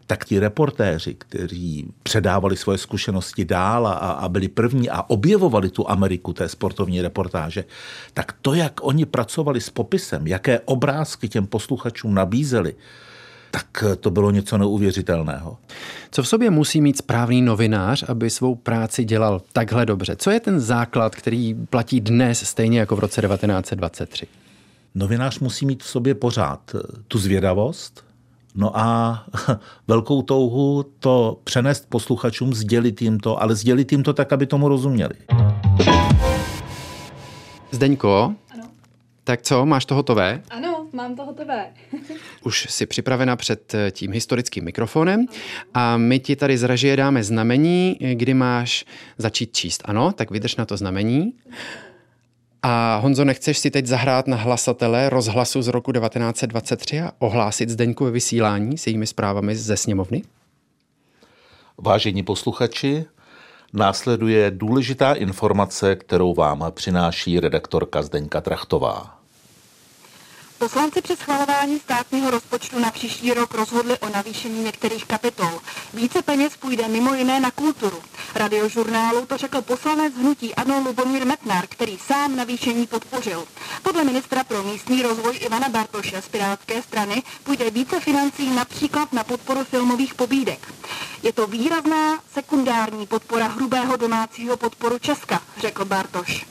tak 0.07 0.25
ti 0.25 0.39
reportéři, 0.39 1.13
kteří 1.13 1.87
předávali 2.03 2.57
svoje 2.57 2.77
zkušenosti 2.77 3.45
dál 3.45 3.87
a, 3.87 3.91
a 3.93 4.29
byli 4.29 4.47
první 4.47 4.89
a 4.89 5.09
objevovali 5.09 5.69
tu 5.69 5.89
Ameriku 5.89 6.33
té 6.33 6.49
sportovní 6.49 7.01
reportáže, 7.01 7.65
tak 8.13 8.35
to, 8.41 8.53
jak 8.53 8.79
oni 8.81 9.05
pracovali 9.05 9.61
s 9.61 9.69
popisem, 9.69 10.27
jaké 10.27 10.59
obrázky 10.59 11.29
těm 11.29 11.47
posluchačům 11.47 12.13
nabízeli, 12.13 12.75
tak 13.51 13.83
to 13.99 14.11
bylo 14.11 14.31
něco 14.31 14.57
neuvěřitelného. 14.57 15.57
Co 16.11 16.23
v 16.23 16.27
sobě 16.27 16.49
musí 16.49 16.81
mít 16.81 16.97
správný 16.97 17.41
novinář, 17.41 18.03
aby 18.07 18.29
svou 18.29 18.55
práci 18.55 19.03
dělal 19.03 19.41
takhle 19.53 19.85
dobře? 19.85 20.15
Co 20.15 20.31
je 20.31 20.39
ten 20.39 20.59
základ, 20.59 21.15
který 21.15 21.53
platí 21.53 22.01
dnes 22.01 22.39
stejně 22.39 22.79
jako 22.79 22.95
v 22.95 22.99
roce 22.99 23.21
1923? 23.21 24.40
Novinář 24.95 25.39
musí 25.39 25.65
mít 25.65 25.83
v 25.83 25.87
sobě 25.87 26.15
pořád 26.15 26.75
tu 27.07 27.17
zvědavost, 27.17 28.05
no 28.55 28.77
a 28.77 29.25
velkou 29.87 30.21
touhu 30.21 30.85
to 30.99 31.39
přenést 31.43 31.89
posluchačům, 31.89 32.53
sdělit 32.53 33.01
jim 33.01 33.19
to, 33.19 33.41
ale 33.41 33.55
sdělit 33.55 33.91
jim 33.91 34.03
to 34.03 34.13
tak, 34.13 34.33
aby 34.33 34.45
tomu 34.45 34.67
rozuměli. 34.67 35.13
Zdeňko, 37.71 38.35
ano. 38.53 38.63
tak 39.23 39.41
co, 39.41 39.65
máš 39.65 39.85
to 39.85 39.95
hotové? 39.95 40.41
Ano, 40.49 40.87
mám 40.93 41.15
to 41.15 41.25
hotové. 41.25 41.73
Už 42.43 42.67
jsi 42.69 42.85
připravena 42.85 43.35
před 43.35 43.75
tím 43.91 44.11
historickým 44.11 44.63
mikrofonem 44.63 45.25
a 45.73 45.97
my 45.97 46.19
ti 46.19 46.35
tady 46.35 46.57
z 46.57 46.63
režie 46.63 46.95
dáme 46.95 47.23
znamení, 47.23 47.97
kdy 48.13 48.33
máš 48.33 48.85
začít 49.17 49.53
číst. 49.55 49.81
Ano, 49.85 50.11
tak 50.11 50.31
vydrž 50.31 50.55
na 50.55 50.65
to 50.65 50.77
znamení. 50.77 51.33
A 52.63 52.95
Honzo, 52.95 53.25
nechceš 53.25 53.57
si 53.57 53.71
teď 53.71 53.85
zahrát 53.85 54.27
na 54.27 54.37
hlasatele 54.37 55.09
rozhlasu 55.09 55.61
z 55.61 55.67
roku 55.67 55.91
1923 55.91 57.01
a 57.01 57.11
ohlásit 57.19 57.69
Zdeňku 57.69 58.05
ve 58.05 58.11
vysílání 58.11 58.77
s 58.77 58.87
jejími 58.87 59.07
zprávami 59.07 59.55
ze 59.55 59.77
sněmovny? 59.77 60.21
Vážení 61.77 62.23
posluchači, 62.23 63.05
následuje 63.73 64.51
důležitá 64.51 65.13
informace, 65.13 65.95
kterou 65.95 66.33
vám 66.33 66.65
přináší 66.71 67.39
redaktorka 67.39 68.01
Zdeňka 68.01 68.41
Trachtová. 68.41 69.20
Poslanci 70.61 71.01
při 71.01 71.15
schvalování 71.15 71.79
státního 71.79 72.31
rozpočtu 72.31 72.79
na 72.79 72.91
příští 72.91 73.33
rok 73.33 73.53
rozhodli 73.53 73.99
o 73.99 74.09
navýšení 74.09 74.63
některých 74.63 75.05
kapitol. 75.05 75.61
Více 75.93 76.21
peněz 76.21 76.57
půjde 76.57 76.87
mimo 76.87 77.13
jiné 77.13 77.39
na 77.39 77.51
kulturu. 77.51 78.01
Radiožurnálu 78.35 79.25
to 79.25 79.37
řekl 79.37 79.61
poslanec 79.61 80.13
hnutí 80.13 80.55
Ano 80.55 80.79
Lubomír 80.79 81.25
Metnar, 81.25 81.67
který 81.67 81.97
sám 81.97 82.35
navýšení 82.35 82.87
podpořil. 82.87 83.45
Podle 83.83 84.03
ministra 84.03 84.43
pro 84.43 84.63
místní 84.63 85.01
rozvoj 85.01 85.39
Ivana 85.41 85.69
Bartoše 85.69 86.21
z 86.21 86.27
Pirátské 86.27 86.81
strany 86.81 87.23
půjde 87.43 87.69
více 87.69 87.99
financí 87.99 88.49
například 88.49 89.13
na 89.13 89.23
podporu 89.23 89.63
filmových 89.63 90.13
pobídek. 90.13 90.73
Je 91.23 91.33
to 91.33 91.47
výrazná 91.47 92.19
sekundární 92.33 93.07
podpora 93.07 93.47
hrubého 93.47 93.97
domácího 93.97 94.57
podporu 94.57 94.99
Česka, 94.99 95.41
řekl 95.57 95.85
Bartoš. 95.85 96.45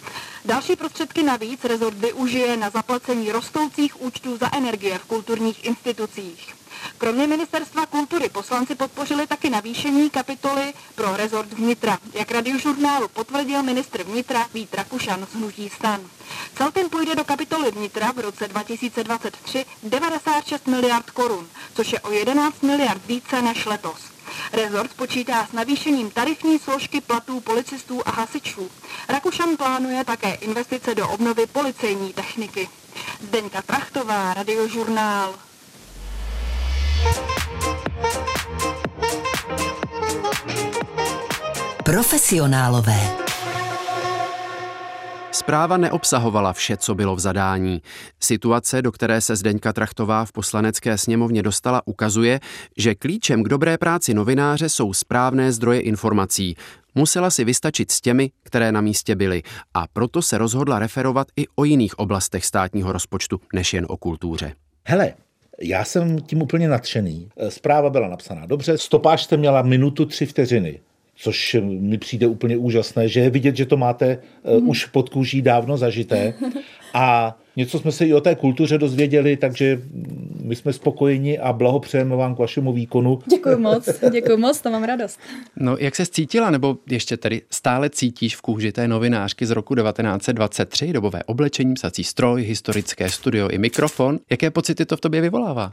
Další 0.44 0.76
prostředky 0.76 1.22
navíc 1.22 1.64
rezort 1.64 1.98
využije 1.98 2.57
na 2.57 2.70
zaplacení 2.70 3.33
rostoucích 3.33 4.00
účtů 4.03 4.37
za 4.37 4.57
energie 4.57 4.98
v 4.98 5.05
kulturních 5.05 5.64
institucích. 5.64 6.55
Kromě 6.98 7.26
ministerstva 7.26 7.87
kultury 7.87 8.29
poslanci 8.29 8.74
podpořili 8.74 9.26
taky 9.26 9.50
navýšení 9.50 10.11
kapitoly 10.11 10.72
pro 10.94 11.16
rezort 11.16 11.53
vnitra. 11.53 11.98
Jak 12.14 12.31
radiožurnálu 12.31 13.09
potvrdil 13.09 13.62
ministr 13.62 14.03
vnitra 14.03 14.46
Vít 14.55 14.74
Rakušan 14.74 15.26
z 15.33 15.35
Hnutí 15.35 15.68
stan. 15.68 16.00
Celkem 16.57 16.88
půjde 16.88 17.14
do 17.14 17.24
kapitoly 17.24 17.70
vnitra 17.70 18.12
v 18.12 18.18
roce 18.18 18.48
2023 18.48 19.64
96 19.83 20.66
miliard 20.66 21.11
korun, 21.11 21.48
což 21.74 21.92
je 21.92 22.00
o 22.00 22.12
11 22.12 22.62
miliard 22.62 23.07
více 23.07 23.42
než 23.42 23.66
letos. 23.66 24.00
Rezort 24.53 24.95
počítá 24.95 25.47
s 25.47 25.53
navýšením 25.53 26.11
tarifní 26.11 26.59
složky 26.59 27.01
platů 27.01 27.40
policistů 27.40 28.01
a 28.07 28.11
hasičů. 28.11 28.71
Rakušan 29.09 29.57
plánuje 29.57 30.05
také 30.05 30.35
investice 30.35 30.95
do 30.95 31.09
obnovy 31.09 31.47
policejní 31.47 32.12
techniky. 32.12 32.69
Zdeňka 33.21 33.62
Trachtová, 33.62 34.35
radiožurnál. 34.35 35.35
Profesionálové. 41.85 43.19
Zpráva 45.40 45.76
neobsahovala 45.76 46.53
vše, 46.53 46.76
co 46.76 46.94
bylo 46.94 47.16
v 47.16 47.20
zadání. 47.20 47.83
Situace, 48.20 48.83
do 48.83 48.92
které 48.92 49.20
se 49.20 49.37
Zdeňka 49.37 49.72
Trachtová 49.72 50.24
v 50.24 50.33
poslanecké 50.33 50.98
sněmovně 50.98 51.42
dostala, 51.42 51.83
ukazuje, 51.85 52.40
že 52.76 52.94
klíčem 52.94 53.42
k 53.42 53.48
dobré 53.48 53.79
práci 53.79 54.14
novináře 54.14 54.68
jsou 54.68 54.92
správné 54.92 55.53
zdroje 55.53 55.81
informací. 55.81 56.57
Musela 56.94 57.31
si 57.31 57.44
vystačit 57.44 57.90
s 57.90 58.00
těmi, 58.00 58.31
které 58.42 58.72
na 58.72 58.81
místě 58.81 59.16
byly 59.16 59.42
a 59.74 59.87
proto 59.92 60.22
se 60.22 60.38
rozhodla 60.38 60.79
referovat 60.79 61.26
i 61.37 61.46
o 61.57 61.64
jiných 61.64 61.98
oblastech 61.98 62.44
státního 62.44 62.92
rozpočtu, 62.92 63.40
než 63.55 63.74
jen 63.74 63.87
o 63.88 63.96
kultuře. 63.96 64.53
Hele, 64.85 65.14
já 65.61 65.85
jsem 65.85 66.20
tím 66.20 66.42
úplně 66.42 66.68
nadšený. 66.68 67.29
Zpráva 67.48 67.90
byla 67.90 68.09
napsaná 68.09 68.46
dobře, 68.46 68.79
stopáž 68.79 69.22
jste 69.22 69.37
měla 69.37 69.62
minutu 69.62 70.07
tři 70.07 70.26
vteřiny 70.26 70.81
což 71.20 71.56
mi 71.62 71.98
přijde 71.98 72.26
úplně 72.26 72.56
úžasné, 72.56 73.09
že 73.09 73.20
je 73.20 73.30
vidět, 73.30 73.56
že 73.56 73.66
to 73.66 73.76
máte 73.76 74.18
mm. 74.59 74.68
už 74.68 74.85
pod 74.85 75.09
kůží 75.09 75.42
dávno 75.42 75.76
zažité. 75.76 76.35
A 76.94 77.38
něco 77.56 77.78
jsme 77.78 77.92
se 77.92 78.06
i 78.06 78.14
o 78.14 78.20
té 78.20 78.35
kultuře 78.35 78.78
dozvěděli, 78.78 79.37
takže 79.37 79.83
my 80.42 80.56
jsme 80.56 80.72
spokojeni 80.72 81.38
a 81.38 81.52
blahopřejeme 81.52 82.16
vám 82.16 82.35
k 82.35 82.38
vašemu 82.38 82.72
výkonu. 82.72 83.18
Děkuji 83.30 83.56
moc, 83.59 83.88
děkuji 84.12 84.37
moc, 84.37 84.61
to 84.61 84.70
mám 84.70 84.85
radost. 84.85 85.20
No, 85.56 85.76
jak 85.80 85.96
se 85.96 86.06
cítila, 86.06 86.50
nebo 86.50 86.76
ještě 86.90 87.16
tedy 87.16 87.42
stále 87.50 87.90
cítíš 87.90 88.37
v 88.37 88.40
kůži 88.40 88.72
té 88.72 88.88
novinářky 88.88 89.46
z 89.46 89.50
roku 89.50 89.74
1923, 89.74 90.92
dobové 90.92 91.22
oblečení, 91.24 91.74
psací 91.74 92.04
stroj, 92.04 92.42
historické 92.42 93.09
studio 93.09 93.48
i 93.48 93.59
mikrofon? 93.59 94.18
Jaké 94.30 94.50
pocity 94.50 94.87
to 94.87 94.96
v 94.96 95.00
tobě 95.00 95.20
vyvolává? 95.20 95.72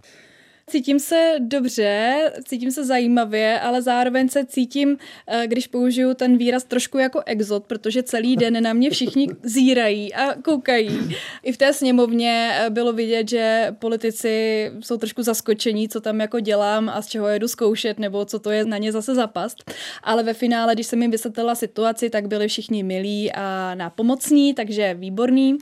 Cítím 0.69 0.99
se 0.99 1.35
dobře, 1.39 2.17
cítím 2.45 2.71
se 2.71 2.85
zajímavě, 2.85 3.59
ale 3.59 3.81
zároveň 3.81 4.29
se 4.29 4.45
cítím, 4.45 4.97
eh, 5.27 5.47
když 5.47 5.67
použiju 5.67 6.13
ten 6.13 6.37
výraz 6.37 6.63
trošku 6.63 6.97
jako 6.97 7.21
exot, 7.25 7.65
protože 7.65 8.03
celý 8.03 8.35
den 8.35 8.63
na 8.63 8.73
mě 8.73 8.89
všichni 8.89 9.27
zírají 9.43 10.13
a 10.13 10.33
koukají. 10.41 11.15
I 11.43 11.51
v 11.51 11.57
té 11.57 11.73
sněmovně 11.73 12.51
eh, 12.53 12.69
bylo 12.69 12.93
vidět, 12.93 13.29
že 13.29 13.75
politici 13.79 14.71
jsou 14.79 14.97
trošku 14.97 15.23
zaskočení, 15.23 15.89
co 15.89 16.01
tam 16.01 16.19
jako 16.19 16.39
dělám 16.39 16.89
a 16.89 17.01
z 17.01 17.07
čeho 17.07 17.27
jedu 17.27 17.47
zkoušet, 17.47 17.99
nebo 17.99 18.25
co 18.25 18.39
to 18.39 18.51
je 18.51 18.65
na 18.65 18.77
ně 18.77 18.91
zase 18.91 19.15
zapast. 19.15 19.71
Ale 20.03 20.23
ve 20.23 20.33
finále, 20.33 20.73
když 20.73 20.87
jsem 20.87 21.01
jim 21.01 21.11
vysvětlila 21.11 21.55
situaci, 21.55 22.09
tak 22.09 22.27
byli 22.27 22.47
všichni 22.47 22.83
milí 22.83 23.31
a 23.31 23.75
nápomocní, 23.75 24.53
takže 24.53 24.93
výborný. 24.93 25.57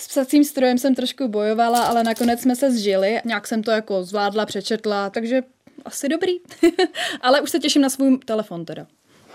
S 0.00 0.08
psacím 0.08 0.44
strojem 0.44 0.78
jsem 0.78 0.94
trošku 0.94 1.28
bojovala, 1.28 1.84
ale 1.84 2.04
nakonec 2.04 2.40
jsme 2.40 2.56
se 2.56 2.70
zžili. 2.70 3.20
Nějak 3.24 3.46
jsem 3.46 3.62
to 3.62 3.70
jako 3.70 4.04
zvládla, 4.04 4.46
přečetla, 4.46 5.10
takže 5.10 5.42
asi 5.84 6.08
dobrý. 6.08 6.32
ale 7.20 7.40
už 7.40 7.50
se 7.50 7.58
těším 7.58 7.82
na 7.82 7.88
svůj 7.88 8.18
telefon 8.18 8.64
teda, 8.64 8.86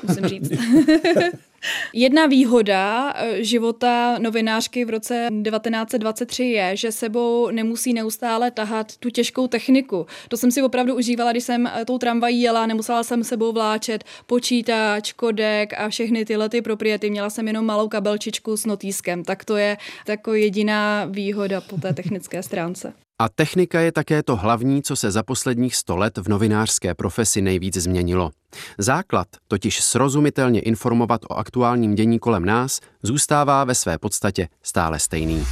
musím 0.07 0.25
říct. 0.25 0.49
Jedna 1.93 2.25
výhoda 2.25 3.13
eh, 3.15 3.43
života 3.43 4.15
novinářky 4.19 4.85
v 4.85 4.89
roce 4.89 5.27
1923 5.43 6.43
je, 6.43 6.75
že 6.75 6.91
sebou 6.91 7.49
nemusí 7.51 7.93
neustále 7.93 8.51
tahat 8.51 8.97
tu 8.97 9.09
těžkou 9.09 9.47
techniku. 9.47 10.05
To 10.29 10.37
jsem 10.37 10.51
si 10.51 10.61
opravdu 10.61 10.95
užívala, 10.95 11.31
když 11.31 11.43
jsem 11.43 11.67
eh, 11.67 11.85
tou 11.85 11.97
tramvají 11.97 12.41
jela, 12.41 12.65
nemusela 12.65 13.03
jsem 13.03 13.23
sebou 13.23 13.51
vláčet 13.51 14.03
počítač, 14.25 15.13
kodek 15.13 15.73
a 15.77 15.89
všechny 15.89 16.25
tyhle 16.25 16.49
ty 16.49 16.61
propriety. 16.61 17.09
Měla 17.09 17.29
jsem 17.29 17.47
jenom 17.47 17.65
malou 17.65 17.87
kabelčičku 17.87 18.57
s 18.57 18.65
notýskem. 18.65 19.23
Tak 19.23 19.45
to 19.45 19.57
je 19.57 19.77
jako 20.07 20.33
jediná 20.33 21.05
výhoda 21.05 21.61
po 21.61 21.77
té 21.77 21.93
technické 21.93 22.43
stránce. 22.43 23.04
A 23.19 23.29
technika 23.29 23.79
je 23.79 23.91
také 23.91 24.23
to 24.23 24.35
hlavní, 24.35 24.83
co 24.83 24.95
se 24.95 25.11
za 25.11 25.23
posledních 25.23 25.75
sto 25.75 25.97
let 25.97 26.17
v 26.17 26.29
novinářské 26.29 26.93
profesi 26.93 27.41
nejvíc 27.41 27.77
změnilo. 27.77 28.31
Základ, 28.77 29.27
totiž 29.47 29.83
srozumitelně 29.83 30.59
informovat 30.59 31.21
o 31.29 31.33
aktuálním 31.33 31.95
dění 31.95 32.19
kolem 32.19 32.45
nás, 32.45 32.79
zůstává 33.03 33.63
ve 33.63 33.75
své 33.75 33.97
podstatě 33.97 34.47
stále 34.63 34.99
stejný. 34.99 35.45